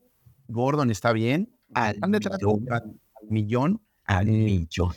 [0.47, 1.57] Gordon está bien.
[1.73, 2.67] Al millón.
[2.69, 3.81] Al millón.
[4.05, 4.93] Al millón.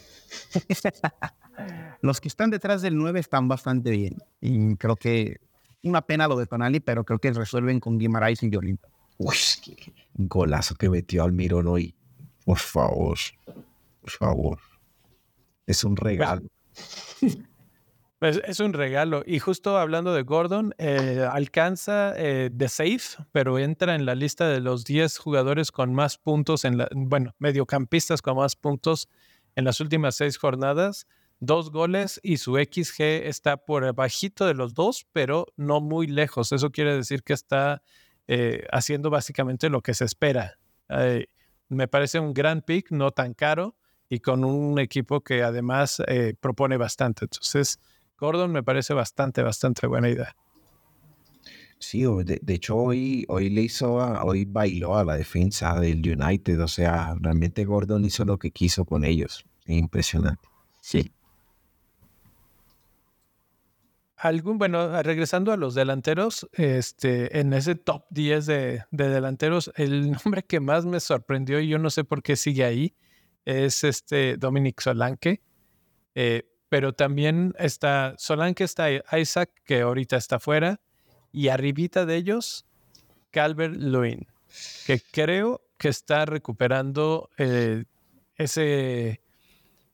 [2.03, 4.19] Los que están detrás del 9 están bastante bien.
[4.41, 5.39] Y creo que
[5.83, 8.79] una pena lo de Tonali, pero creo que resuelven con Guimaraes y Jolín.
[9.19, 11.95] Uy, qué golazo que metió Almirón hoy.
[12.45, 13.19] Por favor.
[14.01, 14.59] Por favor.
[15.67, 16.47] Es un regalo.
[17.21, 17.39] Pues
[18.21, 19.23] es un regalo.
[19.27, 24.49] Y justo hablando de Gordon, eh, alcanza eh, de safe, pero entra en la lista
[24.49, 29.09] de los 10 jugadores con más puntos, en la, bueno, mediocampistas con más puntos
[29.55, 31.07] en las últimas seis jornadas
[31.39, 36.51] dos goles y su XG está por bajito de los dos, pero no muy lejos.
[36.53, 37.83] Eso quiere decir que está
[38.27, 40.59] eh, haciendo básicamente lo que se espera.
[41.69, 43.77] Me parece un gran pick, no tan caro
[44.09, 47.25] y con un equipo que además eh, propone bastante.
[47.25, 47.81] Entonces,
[48.19, 50.37] Gordon me parece bastante, bastante buena idea.
[51.79, 56.61] Sí, de, de, hecho hoy, hoy le hizo, hoy bailó a la defensa del United,
[56.61, 60.49] o sea, realmente Gordon hizo lo que quiso con ellos, impresionante.
[60.81, 61.13] Sí
[64.17, 70.43] algún, bueno, regresando a los delanteros, este, en ese top 10 de, delanteros, el nombre
[70.43, 72.95] que más me sorprendió y yo no sé por qué sigue ahí
[73.45, 75.43] es este Dominic Solanke.
[76.15, 80.81] Eh, pero también está Solanke, está Isaac, que ahorita está fuera,
[81.33, 82.67] y arribita de ellos,
[83.31, 84.27] Calvert Lewin,
[84.87, 87.85] que creo que está recuperando eh,
[88.37, 89.21] ese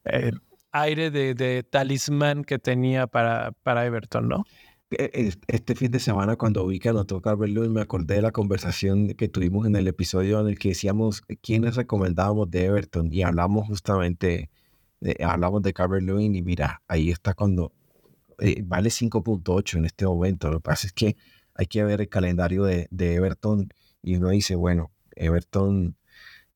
[0.04, 0.32] eh,
[0.72, 4.44] aire de, talismán que tenía para, para Everton, ¿no?
[4.90, 8.32] E, este fin de semana, cuando vi que anotó Carver Lewin, me acordé de la
[8.32, 13.22] conversación que tuvimos en el episodio en el que decíamos quiénes recomendábamos de Everton y
[13.22, 14.50] hablamos justamente,
[15.02, 17.72] de, hablamos de Carver Lewin y mira, ahí está cuando
[18.38, 20.50] eh, vale 5.8 en este momento.
[20.50, 21.16] Lo que pasa es que
[21.54, 23.68] hay que ver el calendario de, de Everton
[24.02, 25.96] y uno dice, bueno, Everton,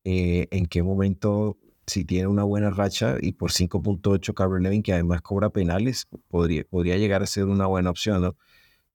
[0.04, 4.92] eh, ¿en qué momento si tiene una buena racha y por 5.8 Carver Levin, que
[4.92, 8.36] además cobra penales, podría, podría llegar a ser una buena opción, ¿no?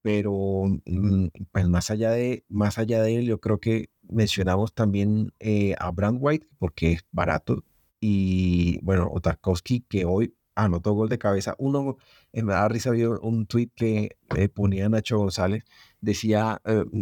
[0.01, 5.33] Pero mm, pues más allá de, más allá de él, yo creo que mencionamos también
[5.39, 7.63] eh, a Brand White, porque es barato,
[8.01, 11.55] y bueno, Otakowski, que hoy anotó gol de cabeza.
[11.59, 11.97] Uno,
[12.33, 15.63] en me da risa, vio un tweet que eh, ponía Nacho González,
[16.01, 16.61] decía,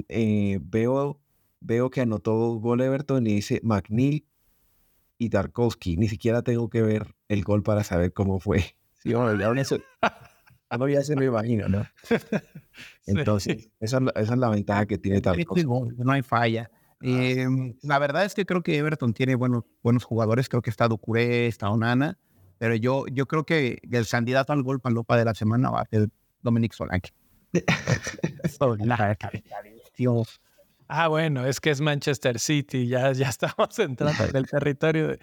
[0.09, 1.21] eh, veo,
[1.61, 4.25] veo que anotó gol Everton y dice, McNeil
[5.17, 5.95] y Tarkovsky.
[5.95, 8.63] Ni siquiera tengo que ver el gol para saber cómo fue.
[9.01, 9.79] Sí, bueno, eso.
[10.77, 11.85] no, ya se me imagino, ¿no?
[13.05, 15.63] Entonces, esa, es la ventaja que tiene Tarkovsky.
[15.63, 16.69] No hay falla.
[17.01, 20.49] Em, la verdad es que creo que Everton tiene buenos, buenos jugadores.
[20.49, 22.17] Creo que está Ducuré, está Onana.
[22.57, 25.85] Pero yo, yo creo que el candidato al gol palopa de la semana va a
[25.85, 26.09] ser
[26.41, 27.11] Dominic Solanke.
[30.91, 35.09] Ah, bueno, es que es Manchester City, ya, ya estamos entrando en el territorio.
[35.09, 35.19] De...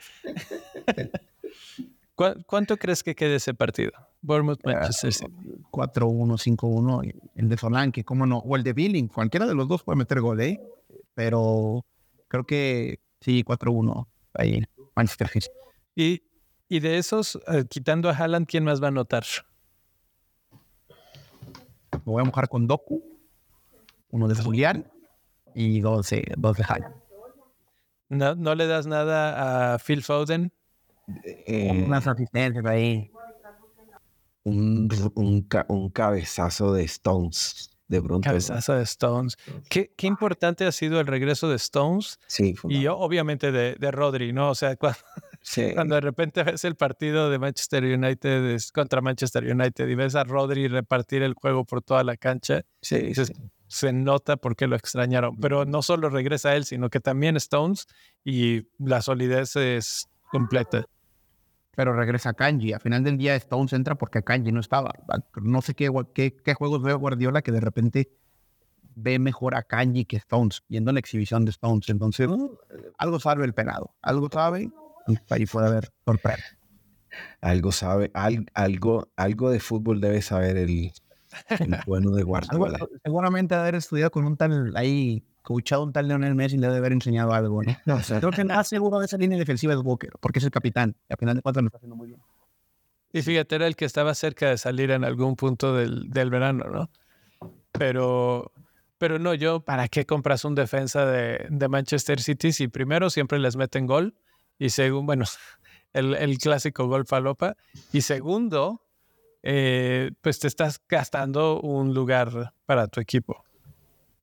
[2.46, 3.90] ¿Cuánto crees que quede ese partido?
[4.22, 5.32] Bournemouth, ah, Manchester City.
[5.72, 9.82] 4-1, 5-1, el de Solanke, cómo no, o el de Billing, cualquiera de los dos
[9.82, 10.60] puede meter gol, ¿eh?
[11.16, 11.86] Pero
[12.28, 14.62] creo que sí, 4-1, ahí,
[14.94, 15.46] Manchester City.
[15.94, 16.22] Y,
[16.68, 19.24] y de esos, eh, quitando a Haaland, ¿quién más va a anotar?
[21.92, 23.02] Me voy a mojar con Doku,
[24.10, 24.92] uno de Julián
[25.54, 26.22] y dos, de
[28.10, 30.52] ¿No, ¿No le das nada a Phil Foden?
[31.24, 33.10] Eh, Unas asistencias ahí.
[34.44, 38.26] Un, un, un, cabezazo de Stones de pronto.
[38.26, 39.37] Cabezazo de Stones.
[39.68, 42.18] ¿Qué, qué, importante ha sido el regreso de Stones.
[42.26, 42.55] Sí.
[42.68, 44.51] Y obviamente de, de, Rodri, ¿no?
[44.51, 44.99] O sea, cuando,
[45.43, 45.72] sí.
[45.74, 50.14] cuando, de repente ves el partido de Manchester United es contra Manchester United y ves
[50.14, 52.62] a Rodri repartir el juego por toda la cancha.
[52.80, 53.32] Sí, dices,
[53.68, 55.37] se nota por qué lo extrañaron.
[55.37, 57.87] Pero no solo regresa él, sino que también Stones
[58.24, 60.87] y la solidez es completa.
[61.76, 62.72] Pero regresa Kanji.
[62.72, 64.92] A final del día Stones entra porque Kanji no estaba.
[65.40, 68.10] No sé qué, qué, qué juegos ve Guardiola que de repente
[68.96, 71.88] ve mejor a Kanji que Stones, viendo la exhibición de Stones.
[71.88, 72.28] Entonces,
[72.98, 74.70] algo sabe el penado, algo sabe
[75.06, 76.58] y ahí puede haber sorpresa.
[77.40, 78.10] Algo sabe,
[78.54, 80.92] algo, algo de fútbol debe saber el,
[81.87, 82.78] bueno de Guardiola.
[83.03, 86.93] seguramente haber estudiado con un tal ahí, coachado un tal Leonel Messi le debe haber
[86.93, 87.76] enseñado algo, ¿no?
[87.87, 90.97] no Creo que más seguro de esa línea defensiva es Walker, porque es el capitán
[91.09, 92.20] y al final de cuentas lo está haciendo muy bien.
[93.12, 96.64] Y fíjate, era el que estaba cerca de salir en algún punto del, del verano,
[96.70, 96.91] ¿no?
[97.72, 98.53] Pero
[98.99, 103.39] pero no, yo, ¿para qué compras un defensa de, de, Manchester City si primero siempre
[103.39, 104.14] les meten gol
[104.59, 105.24] y segundo, bueno,
[105.93, 107.57] el, el, clásico gol falopa
[107.93, 108.86] y segundo,
[109.49, 113.44] eh, pues te estás gastando un lugar para tu equipo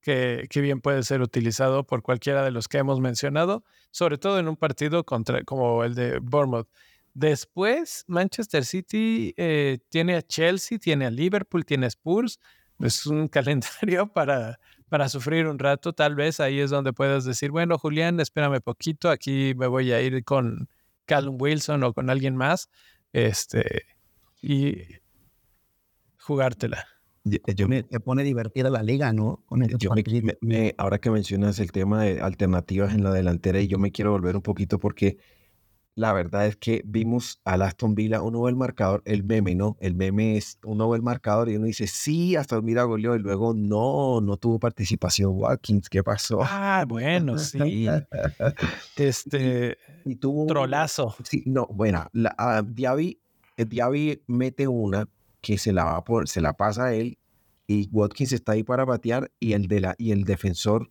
[0.02, 4.38] que, que, bien puede ser utilizado por cualquiera de los que hemos mencionado, sobre todo
[4.38, 6.68] en un partido contra, como el de Bournemouth.
[7.14, 12.42] Después, Manchester City eh, tiene a Chelsea, tiene a Liverpool, tiene Spurs,
[12.80, 14.60] es un calendario para,
[14.90, 15.94] para sufrir un rato.
[15.94, 20.02] Tal vez ahí es donde puedas decir, bueno, Julián, espérame poquito, aquí me voy a
[20.02, 20.68] ir con
[21.06, 22.68] Callum Wilson o con alguien más,
[23.14, 23.84] este,
[24.42, 25.02] y
[26.24, 26.86] jugártela.
[27.24, 29.46] Yo, me, pone divertida la liga, ¿no?
[30.78, 34.36] ahora que mencionas el tema de alternativas en la delantera, y yo me quiero volver
[34.36, 35.18] un poquito porque
[35.96, 39.78] la verdad es que vimos a Aston Villa, uno ve el marcador, el meme, ¿no?
[39.80, 43.20] El meme es, uno ve el marcador y uno dice, sí, hasta Villa goleó y
[43.20, 46.40] luego no, no tuvo participación Watkins, ¿qué pasó?
[46.42, 47.88] Ah, bueno, sí.
[48.98, 51.16] este, y tuvo un trolazo.
[51.24, 53.20] Sí, no, bueno, la, uh, Diaby,
[53.56, 55.08] Diaby mete una
[55.44, 57.20] que se la va por, se la pasa a él
[57.68, 60.90] y Watkins está ahí para batear y el de la y el defensor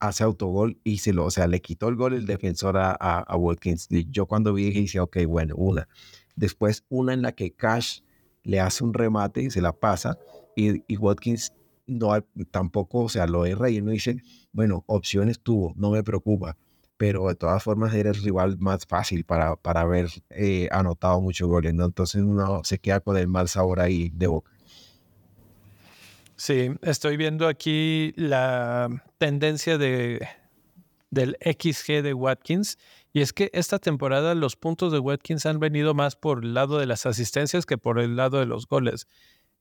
[0.00, 3.36] hace autogol y se lo, o sea, le quitó el gol el defensor a, a,
[3.36, 3.88] Watkins.
[4.10, 5.88] Yo cuando vi dije, ok, bueno, una.
[6.36, 8.00] Después una en la que Cash
[8.44, 10.18] le hace un remate y se la pasa
[10.56, 11.52] y, y Watkins
[11.86, 12.10] no
[12.50, 14.22] tampoco, o sea, lo erra y uno dice,
[14.52, 16.56] bueno, opciones tuvo, no me preocupa,
[16.96, 21.48] pero de todas formas era el rival más fácil para, para haber eh, anotado muchos
[21.48, 21.84] goles, ¿no?
[21.84, 24.50] Entonces uno se queda con el mal sabor ahí de boca.
[26.36, 30.26] Sí, estoy viendo aquí la tendencia de,
[31.10, 32.78] del XG de Watkins.
[33.12, 36.78] Y es que esta temporada los puntos de Watkins han venido más por el lado
[36.78, 39.08] de las asistencias que por el lado de los goles.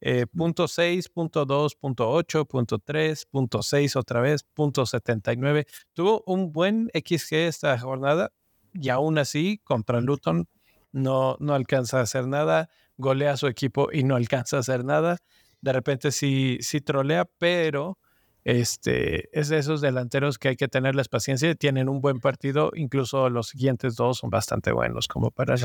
[0.01, 5.65] Eh, punto 6, punto 2, punto 8, punto 3, punto 6 otra vez, punto 79.
[5.93, 8.31] Tuvo un buen XG esta jornada
[8.73, 10.47] y aún así contra Luton
[10.91, 12.69] no, no alcanza a hacer nada.
[12.97, 15.17] Golea a su equipo y no alcanza a hacer nada
[15.65, 17.97] de repente sí, sí trolea, pero
[18.43, 21.55] este, es de esos delanteros que hay que tenerles paciencia.
[21.55, 25.55] Tienen un buen partido, incluso los siguientes dos son bastante buenos, como para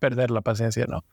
[0.00, 1.04] perder la paciencia, ¿no?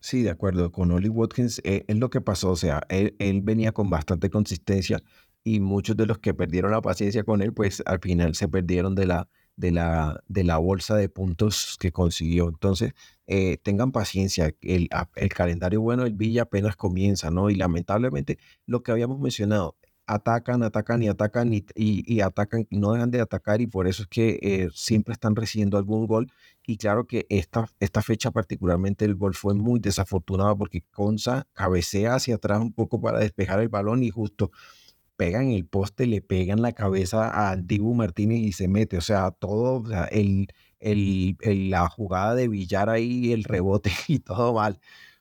[0.00, 0.72] Sí, de acuerdo.
[0.72, 2.50] Con Oli Watkins eh, es lo que pasó.
[2.50, 5.02] O sea, él, venía con bastante consistencia
[5.44, 8.94] y muchos de los que perdieron la paciencia con él, pues al final se perdieron
[8.94, 12.48] de la, de la, de la bolsa de puntos que consiguió.
[12.48, 12.94] Entonces,
[13.26, 17.50] eh, tengan paciencia, el, el calendario bueno del Villa apenas comienza, ¿no?
[17.50, 19.76] Y lamentablemente lo que habíamos mencionado,
[20.14, 24.08] atacan, atacan y atacan y, y, atacan, no dejan de atacar y por eso es
[24.08, 26.32] que eh, siempre están recibiendo algún gol.
[26.66, 32.16] Y claro que esta, esta fecha particularmente el gol fue muy desafortunado porque Conza cabecea
[32.16, 34.50] hacia atrás un poco para despejar el balón y justo
[35.16, 38.96] pegan el poste, le pegan la cabeza al Dibu Martínez y se mete.
[38.98, 40.48] O sea, todo, sea, el,
[40.80, 41.36] el,
[41.70, 44.80] la jugada de billar ahí, el rebote y todo mal.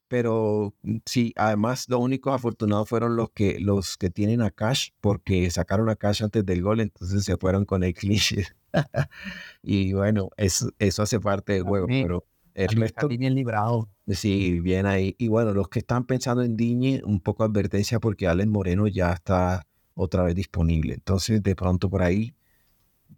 [0.09, 4.89] Pero mm, sí, además, los únicos afortunados fueron los que, los que tienen a Cash,
[4.99, 8.47] porque sacaron a Cash antes del gol, entonces se fueron con el cliché.
[9.63, 13.07] y bueno, eso, eso hace parte del juego, pero el resto...
[13.07, 13.87] bien librado.
[14.07, 15.15] Sí, bien ahí.
[15.17, 19.13] Y bueno, los que están pensando en Diñe, un poco advertencia porque Allen Moreno ya
[19.13, 20.95] está otra vez disponible.
[20.95, 22.33] Entonces, de pronto por ahí,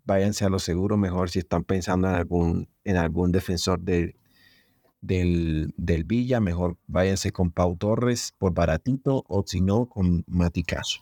[0.04, 3.80] váyanse a lo seguro, mejor si están pensando en algún, en algún defensor
[5.02, 11.02] del, del Villa, mejor váyanse con Pau Torres por baratito o si no, con Maticaso.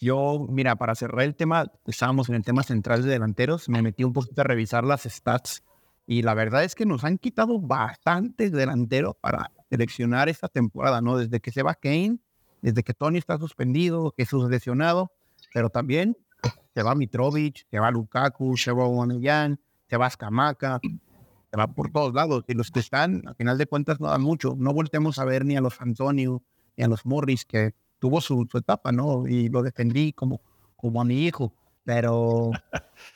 [0.00, 4.04] Yo, mira, para cerrar el tema, estábamos en el tema central de delanteros, me metí
[4.04, 5.62] un poquito a revisar las stats
[6.06, 11.16] y la verdad es que nos han quitado bastantes delanteros para seleccionar esta temporada, ¿no?
[11.16, 12.18] Desde que se va Kane,
[12.60, 15.12] desde que Tony está suspendido, Jesús lesionado,
[15.54, 16.16] pero también
[16.74, 20.80] se va Mitrovic, se va Lukaku, se va Guanellán, se va Scamaca,
[21.54, 22.44] se va por todos lados.
[22.48, 24.56] Y los que están, al final de cuentas, no dan mucho.
[24.58, 26.42] No voltemos a ver ni a los Antonio,
[26.76, 29.28] ni a los Morris, que tuvo su, su etapa, ¿no?
[29.28, 30.40] Y lo defendí como,
[30.74, 31.52] como a mi hijo.
[31.84, 32.50] Pero,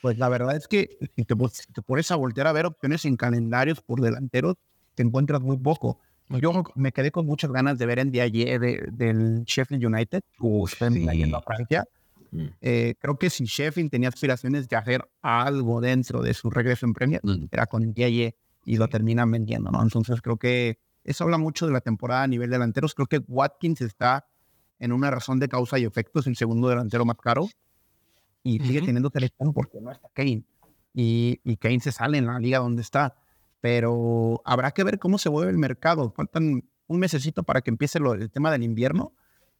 [0.01, 3.03] pues la verdad es que si te, si te pones a voltear a ver opciones
[3.03, 4.55] en calendarios por delanteros,
[4.95, 5.99] te encuentras muy poco.
[6.29, 10.75] Yo me quedé con muchas ganas de ver en día de, del Sheffield United, Uf,
[10.77, 11.07] sí.
[11.09, 11.85] yendo a Francia.
[12.31, 12.45] Mm.
[12.61, 16.93] Eh, creo que si Sheffield tenía aspiraciones de hacer algo dentro de su regreso en
[16.93, 17.45] Premier, Mm.
[17.51, 19.81] era con Yeye y lo terminan vendiendo, ¿no?
[19.81, 22.93] Entonces creo que eso habla mucho de la temporada a nivel delanteros.
[22.93, 24.27] Creo que Watkins está
[24.79, 27.47] en una razón de causa y efectos, el segundo delantero más caro
[28.43, 28.85] y sigue Ujú.
[28.87, 30.43] teniendo teléfono porque no está Kane.
[30.93, 33.15] Y, y Kane se sale en la liga donde está.
[33.61, 36.11] Pero habrá que ver cómo se mueve el mercado.
[36.11, 39.13] Faltan un mesecito para que empiece lo- el tema del invierno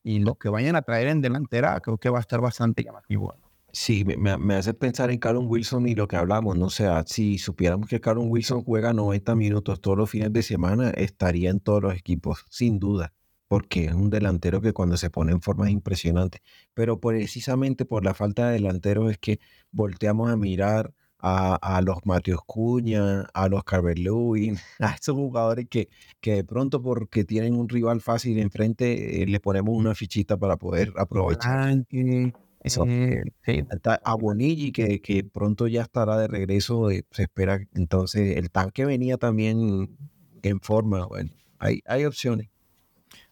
[0.04, 3.36] y lo que vayan a traer en delantera creo que va a estar bastante llamativo.
[3.72, 6.66] Sí, me, me- hace pensar en Callum Wilson y lo que hablamos, ¿no?
[6.68, 10.89] O sea, si supiéramos que Callum Wilson juega 90 minutos todos los fines de semana,
[10.89, 13.14] estaría en todos los equipos, sin duda,
[13.47, 16.41] porque es un delantero que cuando se pone en forma es impresionante.
[16.74, 19.39] Pero precisamente por la falta de delanteros es que
[19.72, 25.67] volteamos a mirar a, a los Mateos Cuña, a los Carver Lewin, a esos jugadores
[25.70, 25.89] que,
[26.22, 30.57] que de pronto porque tienen un rival fácil enfrente, eh, le ponemos una fichita para
[30.57, 31.65] poder aprovechar.
[31.65, 32.86] Blanque, Eso.
[32.88, 33.63] eh, sí,
[34.03, 36.89] a Bonigi, que, que pronto ya estará de regreso.
[36.89, 38.38] eh, se espera entonces.
[38.38, 39.97] El tanque venía también
[40.41, 41.05] en forma.
[41.05, 42.49] Bueno, hay, hay opciones.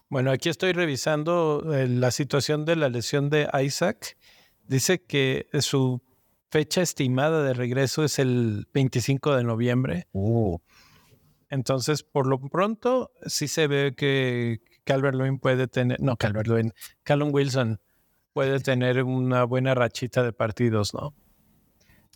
[0.09, 4.17] Bueno, aquí estoy revisando eh, la situación de la lesión de Isaac.
[4.65, 6.01] Dice que su
[6.50, 10.08] fecha estimada de regreso es el 25 de noviembre.
[10.14, 10.62] Oh,
[11.50, 16.74] Entonces, por lo pronto, sí se ve que Calvert Lewin puede tener, no, Calvert Lewin,
[17.04, 17.80] Callum Wilson
[18.34, 21.14] puede tener una buena rachita de partidos, ¿no?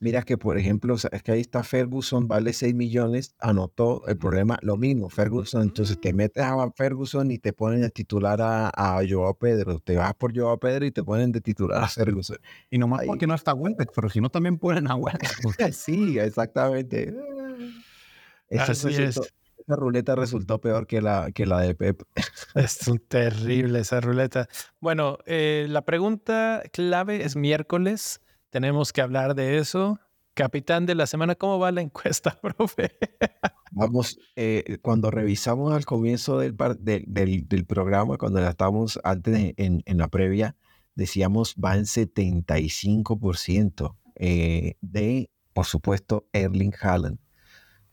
[0.04, 4.58] Mira que, por ejemplo, es que ahí está Ferguson, vale 6 millones, anotó el problema,
[4.64, 5.62] lo mismo, Ferguson.
[5.62, 9.78] Entonces te metes a Ferguson y te ponen a titular a, a Joao Pedro.
[9.80, 12.38] Te vas por Joao Pedro y te ponen de titular a Ferguson.
[12.72, 13.08] Y nomás Ahí.
[13.08, 15.22] porque no está Welbeck, pero si no también ponen a Welbeck.
[15.72, 17.14] sí, exactamente.
[18.50, 19.34] Esa, Así resultó- es.
[19.60, 22.02] esa ruleta resultó peor que la, que la de Pep.
[22.56, 24.50] Es un terrible esa ruleta.
[24.80, 28.20] Bueno, eh, la pregunta clave es miércoles.
[28.52, 30.00] Tenemos que hablar de eso.
[30.34, 32.92] Capitán de la semana, ¿cómo va la encuesta, profe?
[33.72, 37.06] Vamos, eh, cuando revisamos al comienzo del, par- del,
[37.66, 40.56] programa, cuando la estábamos antes en, en la previa,
[40.96, 47.18] decíamos va en 75% eh, de, por supuesto, Erling Haaland,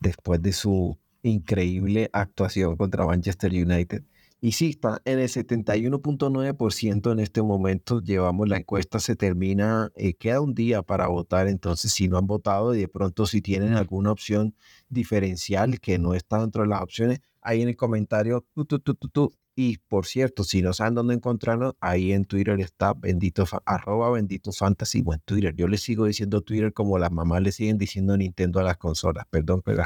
[0.00, 4.02] después de su increíble actuación contra Manchester United.
[4.40, 8.00] Y sí, está en el 71.9% en este momento.
[8.00, 11.48] Llevamos la encuesta, se termina, eh, queda un día para votar.
[11.48, 14.54] Entonces, si no han votado y de pronto si tienen alguna opción
[14.88, 18.94] diferencial que no está dentro de las opciones, ahí en el comentario, tu, tu, tu,
[18.94, 19.32] tu.
[19.56, 24.52] Y por cierto, si no saben dónde encontrarnos, ahí en Twitter está bendito, arroba bendito
[24.52, 25.52] fantasy o en Twitter.
[25.56, 29.26] Yo le sigo diciendo Twitter como las mamás le siguen diciendo Nintendo a las consolas.
[29.30, 29.82] Perdón, pero.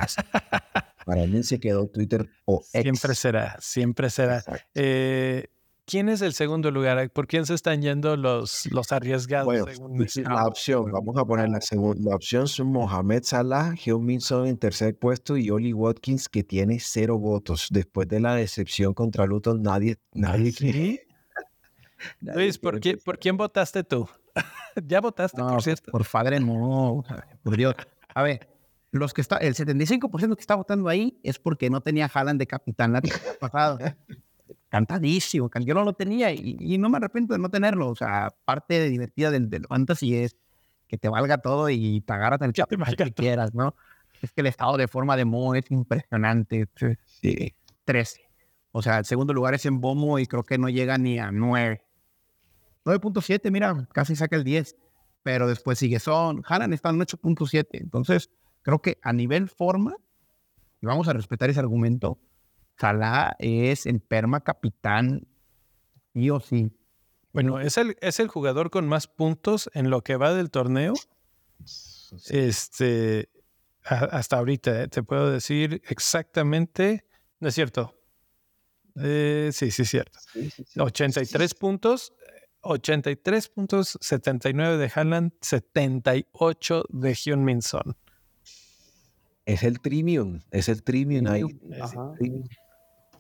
[1.05, 2.83] Para mí se quedó Twitter o X.
[2.83, 4.43] Siempre será, siempre será.
[4.75, 5.49] Eh,
[5.85, 7.11] ¿Quién es el segundo lugar?
[7.11, 9.47] ¿Por quién se están yendo los, los arriesgados?
[9.47, 9.99] Bueno, según
[10.33, 12.11] la opción, vamos a poner la segunda.
[12.11, 17.19] La opción son Mohamed Salah, Heung-Min en tercer puesto y Oli Watkins que tiene cero
[17.19, 17.67] votos.
[17.71, 20.79] Después de la decepción contra Luton, nadie, nadie quiere.
[20.79, 21.01] ¿Sí?
[22.21, 24.09] nadie Luis, ¿por, quiere qué- ¿por quién votaste tú?
[24.87, 25.91] ya votaste, No, por cierto.
[25.91, 27.03] por padre no.
[27.43, 27.75] por Dios.
[28.15, 28.49] A ver,
[28.93, 32.47] los que está, el 75% que está votando ahí es porque no tenía Haaland de
[32.47, 33.97] capitán la temporada pasada.
[34.69, 37.89] Cantadísimo, can- yo no lo tenía y, y no me arrepiento de no tenerlo.
[37.91, 40.37] O sea, parte de divertida del, del fantasy es
[40.89, 43.75] que te valga todo y te agarras el valga que quieras, ¿no?
[44.23, 46.69] Es que el estado de forma de Mo es impresionante.
[47.21, 47.55] Sí.
[47.85, 48.21] 13.
[48.73, 51.31] O sea, el segundo lugar es en Bomo y creo que no llega ni a
[51.33, 51.83] 9.
[52.85, 54.77] 9.7, mira, casi saca el 10.
[55.23, 56.43] Pero después sigue Son.
[56.47, 57.67] Haaland está en 8.7.
[57.73, 58.31] Entonces,
[58.63, 59.97] creo que a nivel forma,
[60.81, 62.19] y vamos a respetar ese argumento,
[62.79, 65.27] Salah es el perma capitán,
[66.13, 66.71] sí o sí.
[67.33, 70.95] Bueno, es el, es el jugador con más puntos en lo que va del torneo.
[72.29, 73.31] Este,
[73.85, 74.89] a- hasta ahorita, ¿eh?
[74.89, 77.07] te puedo decir exactamente.
[77.41, 77.95] No es cierto.
[78.97, 80.19] Eh, sí, sí, es cierto.
[80.33, 80.81] Sí, sí, sí.
[80.81, 82.13] 83 puntos,
[82.61, 87.97] 83 puntos, 79 de Haaland, 78 de Hyun Min Son.
[89.45, 91.43] Es el Trimium, es el Trimium ahí.
[91.81, 92.13] Ajá.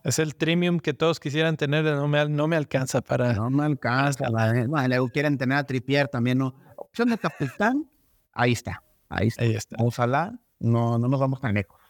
[0.04, 3.34] Es el premium que todos quisieran tener, no me, al- no me alcanza para...
[3.34, 4.28] No me alcanza.
[4.30, 6.54] La, bueno, luego quieren tener a Trippier también, ¿no?
[6.76, 7.88] Opción de capitán,
[8.32, 8.82] ahí está.
[9.08, 9.44] Ahí está.
[9.44, 9.76] Ahí está.
[9.78, 11.80] O Salah, no, no nos vamos tan lejos.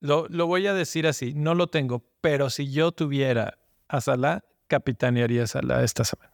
[0.00, 3.56] Lo, lo voy a decir así, no lo tengo, pero si yo tuviera
[3.88, 6.31] a Salah, capitanearía a Salah esta semana.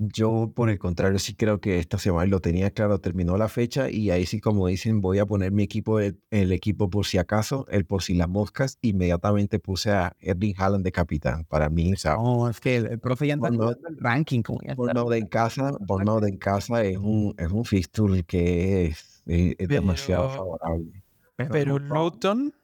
[0.00, 3.90] Yo, por el contrario, sí creo que esta semana lo tenía claro, terminó la fecha
[3.90, 7.66] y ahí sí, como dicen, voy a poner mi equipo, el, equipo por si acaso,
[7.68, 11.44] el por si las moscas, inmediatamente puse a Erling Haaland de capitán.
[11.46, 14.42] Para mí, o sea, no, es que el, profe ya anda no, el ranking.
[14.42, 18.22] Como ya no de en casa, no de en casa es un, es un fixture
[18.22, 21.02] que es, es, demasiado favorable.
[21.34, 22.54] Pero, pero Luton.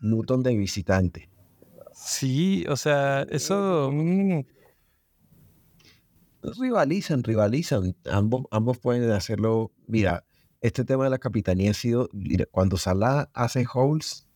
[0.00, 1.28] Luton de visitante.
[1.92, 3.90] Sí, o sea, eso.
[3.92, 4.40] Mm,
[6.58, 7.96] rivalizan, rivalizan.
[8.10, 9.72] Ambos, ambos pueden hacerlo.
[9.86, 10.24] Mira,
[10.60, 12.08] este tema de la capitanía ha sido,
[12.50, 14.26] cuando Salah hace holes,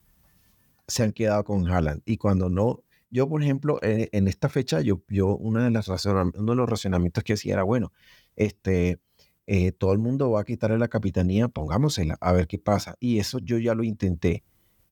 [0.86, 2.02] se han quedado con Haaland.
[2.04, 6.52] Y cuando no, yo por ejemplo, en, esta fecha, yo, yo una de las uno
[6.52, 7.92] de los razonamientos que hacía era, bueno,
[8.36, 9.00] este,
[9.46, 12.96] eh, todo el mundo va a quitarle la capitanía, pongámosela, a ver qué pasa.
[13.00, 14.44] Y eso yo ya lo intenté.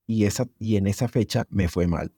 [0.06, 2.12] Y, esa, y en esa fecha me fue mal.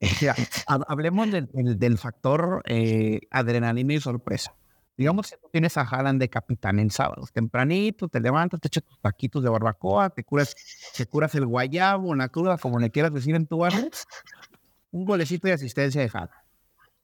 [0.66, 4.54] hablemos del, del, factor eh, adrenalina y sorpresa.
[4.96, 8.84] Digamos que tú tienes a Haaland de capitán en sábados, tempranito, te levantas, te echas
[8.84, 10.54] tus taquitos de barbacoa, te curas,
[10.96, 13.90] te curas el guayabo, la cruda, como le quieras decir en tu barrio,
[14.92, 16.44] un golecito de asistencia de Haaland.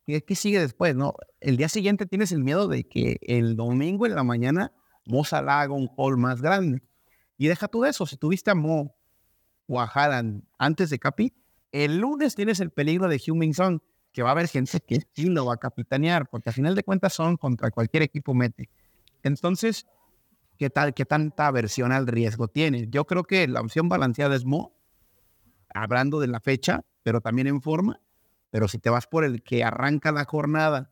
[0.07, 0.95] ¿Y qué sigue después?
[0.95, 1.15] No?
[1.41, 4.73] El día siguiente tienes el miedo de que el domingo en la mañana
[5.07, 6.83] Mo haga un gol más grande.
[7.37, 8.95] Y deja tú eso, si tuviste a Mo
[9.67, 11.35] o a Haaland antes de Capi,
[11.73, 13.81] el lunes tienes el peligro de Huming Song,
[14.13, 16.83] que va a haber gente que sí lo va a capitanear, porque al final de
[16.83, 18.69] cuentas son contra cualquier equipo mete.
[19.23, 19.87] Entonces,
[20.57, 22.89] ¿qué tal, qué tanta aversión al riesgo tiene?
[22.89, 24.75] Yo creo que la opción balanceada es Mo,
[25.73, 28.01] hablando de la fecha, pero también en forma.
[28.51, 30.91] Pero si te vas por el que arranca la jornada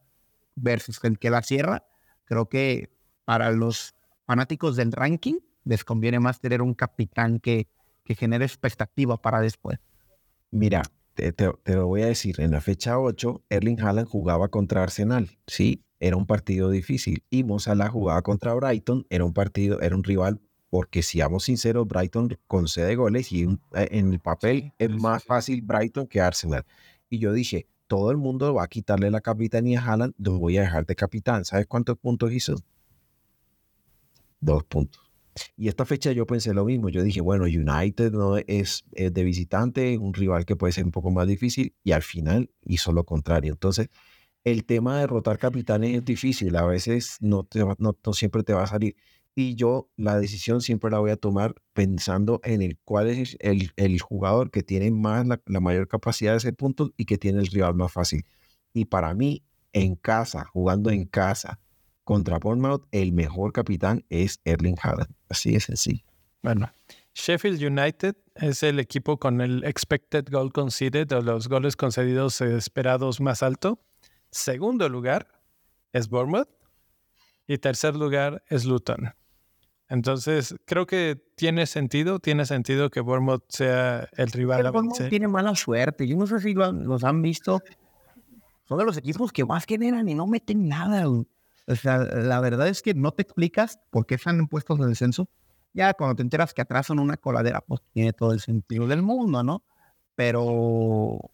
[0.54, 1.84] versus el que la cierra,
[2.24, 3.94] creo que para los
[4.26, 7.68] fanáticos del ranking les conviene más tener un capitán que,
[8.04, 9.80] que genere expectativa para después.
[10.50, 10.82] Mira,
[11.14, 11.34] te,
[11.66, 16.16] lo voy a decir, en la fecha 8, Erling Haaland jugaba contra Arsenal, sí, era
[16.16, 17.24] un partido difícil.
[17.28, 20.40] Y Mo jugaba contra Brighton, era un partido, era un rival,
[20.70, 25.62] porque si seamos sinceros, Brighton concede goles y eh, en el papel es más fácil
[25.62, 26.64] Brighton que Arsenal.
[27.10, 30.58] Y yo dije, todo el mundo va a quitarle la capitanía a Haaland, lo voy
[30.58, 31.44] a dejar de capitán.
[31.44, 32.56] ¿Sabes cuántos puntos hizo?
[34.40, 35.07] Dos puntos.
[35.56, 36.88] Y esta fecha yo pensé lo mismo.
[36.88, 41.10] Yo dije, bueno, United no es, de visitante, un rival que puede ser un poco
[41.10, 43.52] más difícil, y al final hizo lo contrario.
[43.52, 43.88] Entonces,
[44.44, 46.56] el tema de rotar capitanes es difícil.
[46.56, 47.46] A veces no,
[47.78, 48.96] no, siempre te va a salir.
[49.34, 53.72] Y yo la decisión siempre la voy a tomar pensando en el cuál es el,
[53.76, 57.40] el jugador que tiene más la, la mayor capacidad de hacer puntos y que tiene
[57.40, 58.24] el rival más fácil.
[58.72, 61.60] Y para mí, en casa, jugando en casa,
[62.08, 65.14] contra Bournemouth, el mejor capitán es Erling Haaland.
[65.28, 66.06] Así es así.
[66.42, 66.72] Bueno,
[67.14, 73.20] Sheffield United es el equipo con el expected goal conceded o los goles concedidos esperados
[73.20, 73.84] más alto.
[74.30, 75.42] Segundo lugar
[75.92, 76.48] es Bournemouth
[77.46, 79.12] y tercer lugar es Luton.
[79.90, 85.10] Entonces, creo que tiene sentido, tiene sentido que Bournemouth sea el rival a vencer.
[85.10, 86.08] tiene mala suerte.
[86.08, 87.60] Yo no sé si los han visto.
[88.64, 91.04] Son de los equipos que más generan y no meten nada.
[91.68, 94.86] O sea, la verdad es que no te explicas por qué están en puestos de
[94.86, 95.28] descenso.
[95.74, 99.02] Ya cuando te enteras que atrás son una coladera, pues tiene todo el sentido del
[99.02, 99.62] mundo, ¿no?
[100.14, 101.30] Pero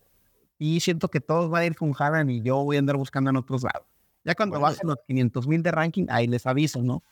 [0.58, 3.30] y siento que todos van a ir con Haaland y yo voy a andar buscando
[3.30, 3.86] en otros lados.
[4.24, 7.04] Ya cuando bueno, bajen los 500 mil de ranking, ahí les aviso, ¿no?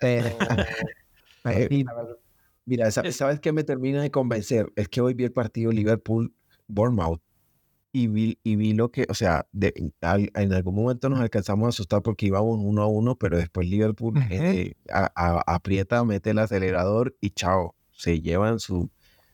[0.00, 0.28] Pero,
[1.44, 1.84] eh,
[2.64, 4.72] Mira, ¿sabes qué me termina de convencer?
[4.76, 7.20] Es que hoy vi el partido Liverpool-Bournemouth
[7.92, 11.68] y vi, y vi lo que, o sea, de, en algún momento nos alcanzamos a
[11.70, 17.30] asustar porque íbamos uno a uno, pero después Liverpool eh, aprieta, mete el acelerador y
[17.30, 18.90] chao, se llevan su,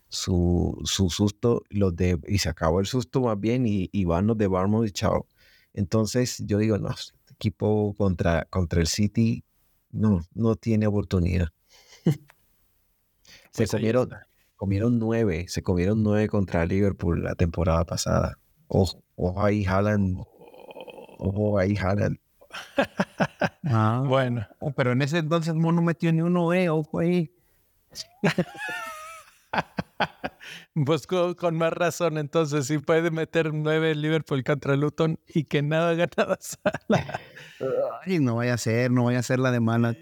[0.08, 4.26] su, su susto los de, y se acabó el susto más bien y, y van
[4.26, 5.26] los de Barmouth y chao.
[5.74, 9.44] Entonces yo digo, no, este equipo contra, contra el City
[9.90, 11.48] no, no tiene oportunidad.
[12.04, 12.18] se
[13.54, 14.10] pues comieron,
[14.56, 18.38] comieron nueve, se comieron nueve contra Liverpool la temporada pasada.
[18.68, 20.18] Ojo, ojo ahí, Haaland.
[21.18, 22.18] Ojo ahí, Haaland.
[23.64, 24.46] ah, bueno.
[24.60, 27.30] Oh, pero en ese entonces no metió ni uno, eh, ojo ahí.
[30.84, 35.94] Pues con, más razón, entonces, si puede meter nueve Liverpool contra Luton y que nada
[35.94, 37.20] ganada sala.
[38.04, 39.96] Ay, no vaya a ser, no vaya a ser la de mala.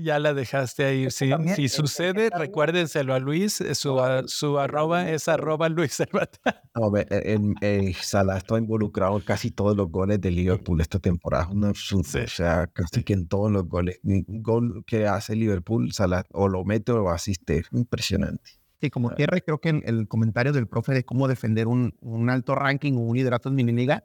[0.00, 1.10] Ya la dejaste ahí.
[1.10, 3.62] Si, si sucede, recuérdenselo a Luis.
[3.74, 5.96] Su, su arroba es arroba Luis
[6.74, 11.48] No, el, el, Salah está involucrado en casi todos los goles de Liverpool esta temporada.
[11.48, 13.98] Una, O sea, casi que en todos los goles.
[14.02, 17.64] Un gol que hace Liverpool, Salah o lo mete o lo asiste.
[17.72, 18.55] Impresionante.
[18.80, 22.28] Sí, como cierre, creo que el, el comentario del profe de cómo defender un, un
[22.30, 24.04] alto ranking o un liderato en mini liga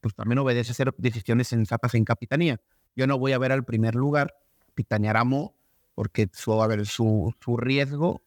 [0.00, 2.60] pues también obedece hacer decisiones sensatas en capitanía.
[2.94, 4.34] Yo no voy a ver al primer lugar,
[4.66, 5.54] capitanear a Mo,
[5.94, 8.22] porque su, a ver, su, su riesgo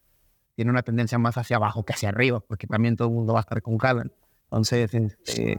[0.56, 3.40] tiene una tendencia más hacia abajo que hacia arriba, porque también todo el mundo va
[3.40, 4.12] a estar con Callan.
[4.46, 5.58] Entonces, este,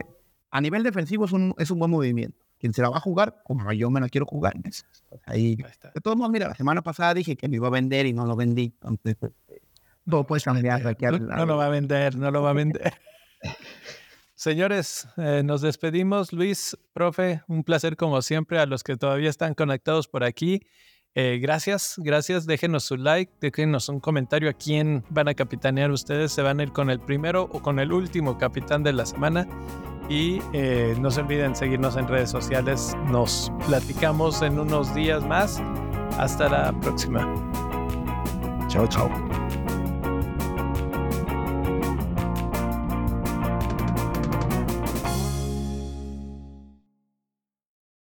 [0.51, 2.37] a nivel defensivo es un, es un buen movimiento.
[2.59, 4.53] Quien se la va a jugar, como yo me la quiero jugar.
[5.25, 8.13] Ahí, de todos modos, mira, la semana pasada dije que me iba a vender y
[8.13, 8.73] no lo vendí.
[8.81, 9.17] Entonces,
[10.43, 10.85] cambiar.
[10.87, 12.93] Aquí no, no lo va a vender, no lo va a vender.
[14.35, 16.33] Señores, eh, nos despedimos.
[16.33, 20.61] Luis, profe, un placer como siempre a los que todavía están conectados por aquí.
[21.15, 22.45] Eh, gracias, gracias.
[22.45, 26.31] Déjenos su like, déjenos un comentario a quién van a capitanear ustedes.
[26.31, 29.47] ¿Se van a ir con el primero o con el último capitán de la semana?
[30.09, 32.97] Y eh, no se olviden seguirnos en redes sociales.
[33.09, 35.61] Nos platicamos en unos días más.
[36.17, 37.33] Hasta la próxima.
[38.67, 39.62] Chao, chao.